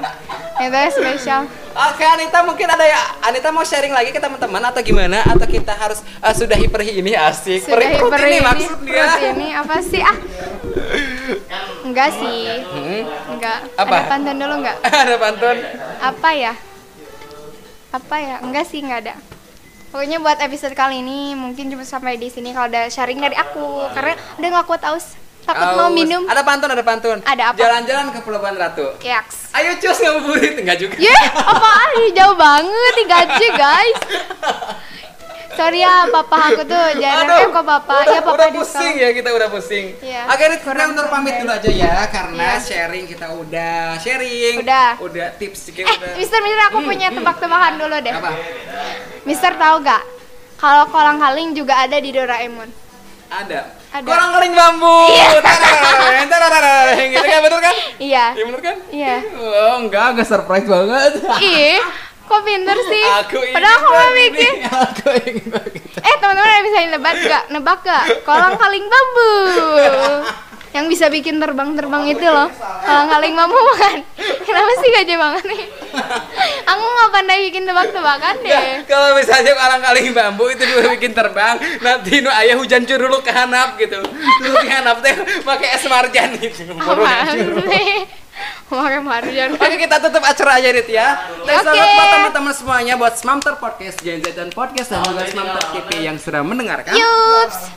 [0.62, 1.42] Anita spesial.
[1.72, 5.72] Oke Anita mungkin ada ya Anita mau sharing lagi ke teman-teman atau gimana atau kita
[5.72, 9.48] harus uh, sudahi perhi ini asik Sudah perut hiper ini ini, maksud dia perut ini
[9.56, 10.18] apa sih ah?
[11.82, 13.04] Enggak sih, Hmm,
[13.36, 13.60] enggak.
[13.80, 13.98] Apa?
[14.04, 14.78] Ada pantun dulu enggak?
[15.08, 15.58] ada pantun
[16.00, 16.54] Apa ya?
[17.92, 18.36] Apa ya?
[18.44, 19.16] Enggak sih, enggak ada.
[19.92, 23.92] Pokoknya buat episode kali ini mungkin cuma sampai di sini kalau ada sharing dari aku
[23.92, 25.20] karena udah nggak kuat aus.
[25.42, 25.94] Takut mau Aus.
[25.94, 26.22] minum.
[26.24, 27.58] ada pantun ada pantun Ada apa?
[27.58, 29.50] jalan-jalan ke Pulau Ratu Yaks.
[29.52, 31.90] ayo cus ngabuburit enggak juga Ya, apaan?
[31.98, 33.98] Ih, Jauh banget nih gaji, guys.
[35.52, 37.92] Sorry ya, papa aku tuh jarang eh kok papa.
[38.00, 39.86] udah, ya papa udah pusing ya kita udah pusing.
[40.00, 40.24] Iya.
[40.26, 42.64] Oke, ini kita untuk pamit dulu aja ya karena Iya.
[42.64, 44.64] sharing kita udah sharing.
[44.64, 44.90] Udah.
[45.04, 46.14] Udah tips juga Eh, udah.
[46.16, 48.14] Mister, Mister, aku punya tebak-tebakan dulu deh.
[48.14, 48.32] Apa?
[49.22, 50.04] Mister tahu gak?
[50.56, 52.70] Kalau kolang kaling juga ada di Doraemon.
[53.28, 53.81] Ada.
[53.92, 54.08] Ada.
[54.08, 55.00] Kolang kaling bambu.
[56.32, 57.08] Tarararareng.
[57.12, 57.76] Gitu kan bener kan?
[58.00, 58.26] Iya.
[58.40, 58.78] Iya bener kan?
[58.88, 59.16] Iya.
[59.36, 61.12] Oh, enggak, enggak surprise banget.
[61.44, 61.84] Ih,
[62.24, 63.04] kok pinter sih?
[63.28, 64.54] Aku Padahal aku mau mikir.
[64.64, 65.98] Aku ingin begitu.
[66.00, 67.44] Eh, teman-teman ada bisa nebak gak?
[67.52, 68.04] Nebak gak?
[68.24, 69.32] Kolang kaling bambu.
[70.72, 72.48] Yang bisa bikin terbang-terbang itu loh.
[72.88, 73.98] Kolang kaling bambu kan?
[74.48, 75.62] Kenapa sih gaje banget nih?
[76.64, 78.88] Aku nggak pandai bikin tebak-tebakan deh.
[78.88, 83.32] kalau misalnya kolang kaling bambu itu juga bikin terbang, nanti nu ayah hujan curulu ke
[83.36, 84.00] hanap gitu.
[84.40, 86.72] Terus di hanap teh pakai es marjan gitu.
[88.72, 89.50] Pakai marjan.
[89.60, 91.52] Oke kita tutup acara aja Rit ya Oke.
[91.52, 96.08] banget buat teman-teman semuanya Buat Smamter Podcast, Gen Z dan Podcast Dan juga Smamter TV
[96.08, 97.68] yang sudah mendengarkan Yups.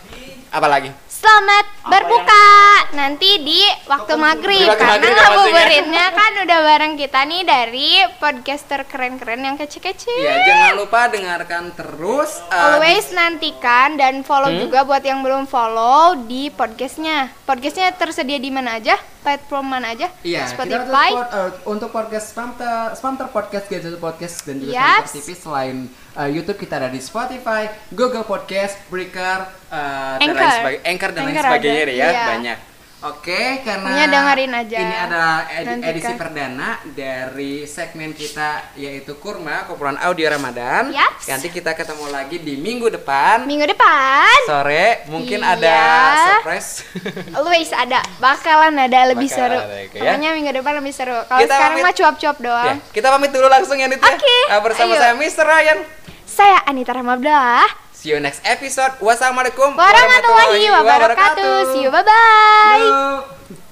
[0.54, 1.03] Apa lagi?
[1.24, 2.44] Selamat berbuka
[2.92, 9.40] nanti di waktu maghrib karena ya, ngabuburitnya kan udah bareng kita nih dari podcaster keren-keren
[9.40, 10.12] yang kece-kece.
[10.20, 14.68] Ya, jangan lupa dengarkan terus uh, Always nantikan dan follow Hmm?
[14.68, 17.32] juga buat yang belum follow di podcastnya.
[17.48, 19.00] Podcastnya tersedia di mana aja?
[19.24, 20.12] Platform mana aja?
[20.20, 21.08] Iya, kita Spotify.
[21.10, 24.76] pod- eh, untuk podcast Spamter, Spamter Podcast, Gadget Podcast dan juga.
[25.00, 25.76] Spamter TV selain
[26.14, 30.52] eh, YouTube kita ada di Spotify, Google Podcast, Breaker, eh, dan lain Anchor.
[30.52, 32.24] sebagainya, Anchor dan lain Anchor sebagainya ada, ya, iya.
[32.28, 32.58] banyak.
[33.04, 34.78] Oke, karena Pokoknya dengerin aja.
[34.78, 35.90] ini adalah edi- Nantikan.
[35.92, 40.88] edisi perdana dari segmen kita yaitu Kurma, kumpulan audio Ramadan.
[40.88, 41.28] Yaps.
[41.28, 45.52] Nanti kita ketemu lagi di minggu depan Minggu depan sore, mungkin Iya.
[45.54, 45.76] ada
[46.16, 46.70] surprise.
[47.36, 49.60] always ada, bakalan ada lebih Bakalan seru.
[49.60, 50.00] ada, oke ya.
[50.00, 51.18] Pokoknya minggu depan lebih seru.
[51.22, 51.84] Kalau sekarang pamit.
[51.84, 52.76] mah cuap-cuap doang.
[52.80, 54.08] Ya, kita pamit dulu langsung ya Nit ya.
[54.10, 55.00] Oke, Ah, bersama ayo.
[55.02, 55.44] saya Mr.
[55.44, 55.78] Ryan.
[56.24, 57.83] Saya Anita Rahmabdah.
[58.04, 59.00] See you next episode.
[59.00, 61.72] Wassalamualaikum Warahmatullahi wabarakatuh.
[61.72, 63.63] See you, bye bye.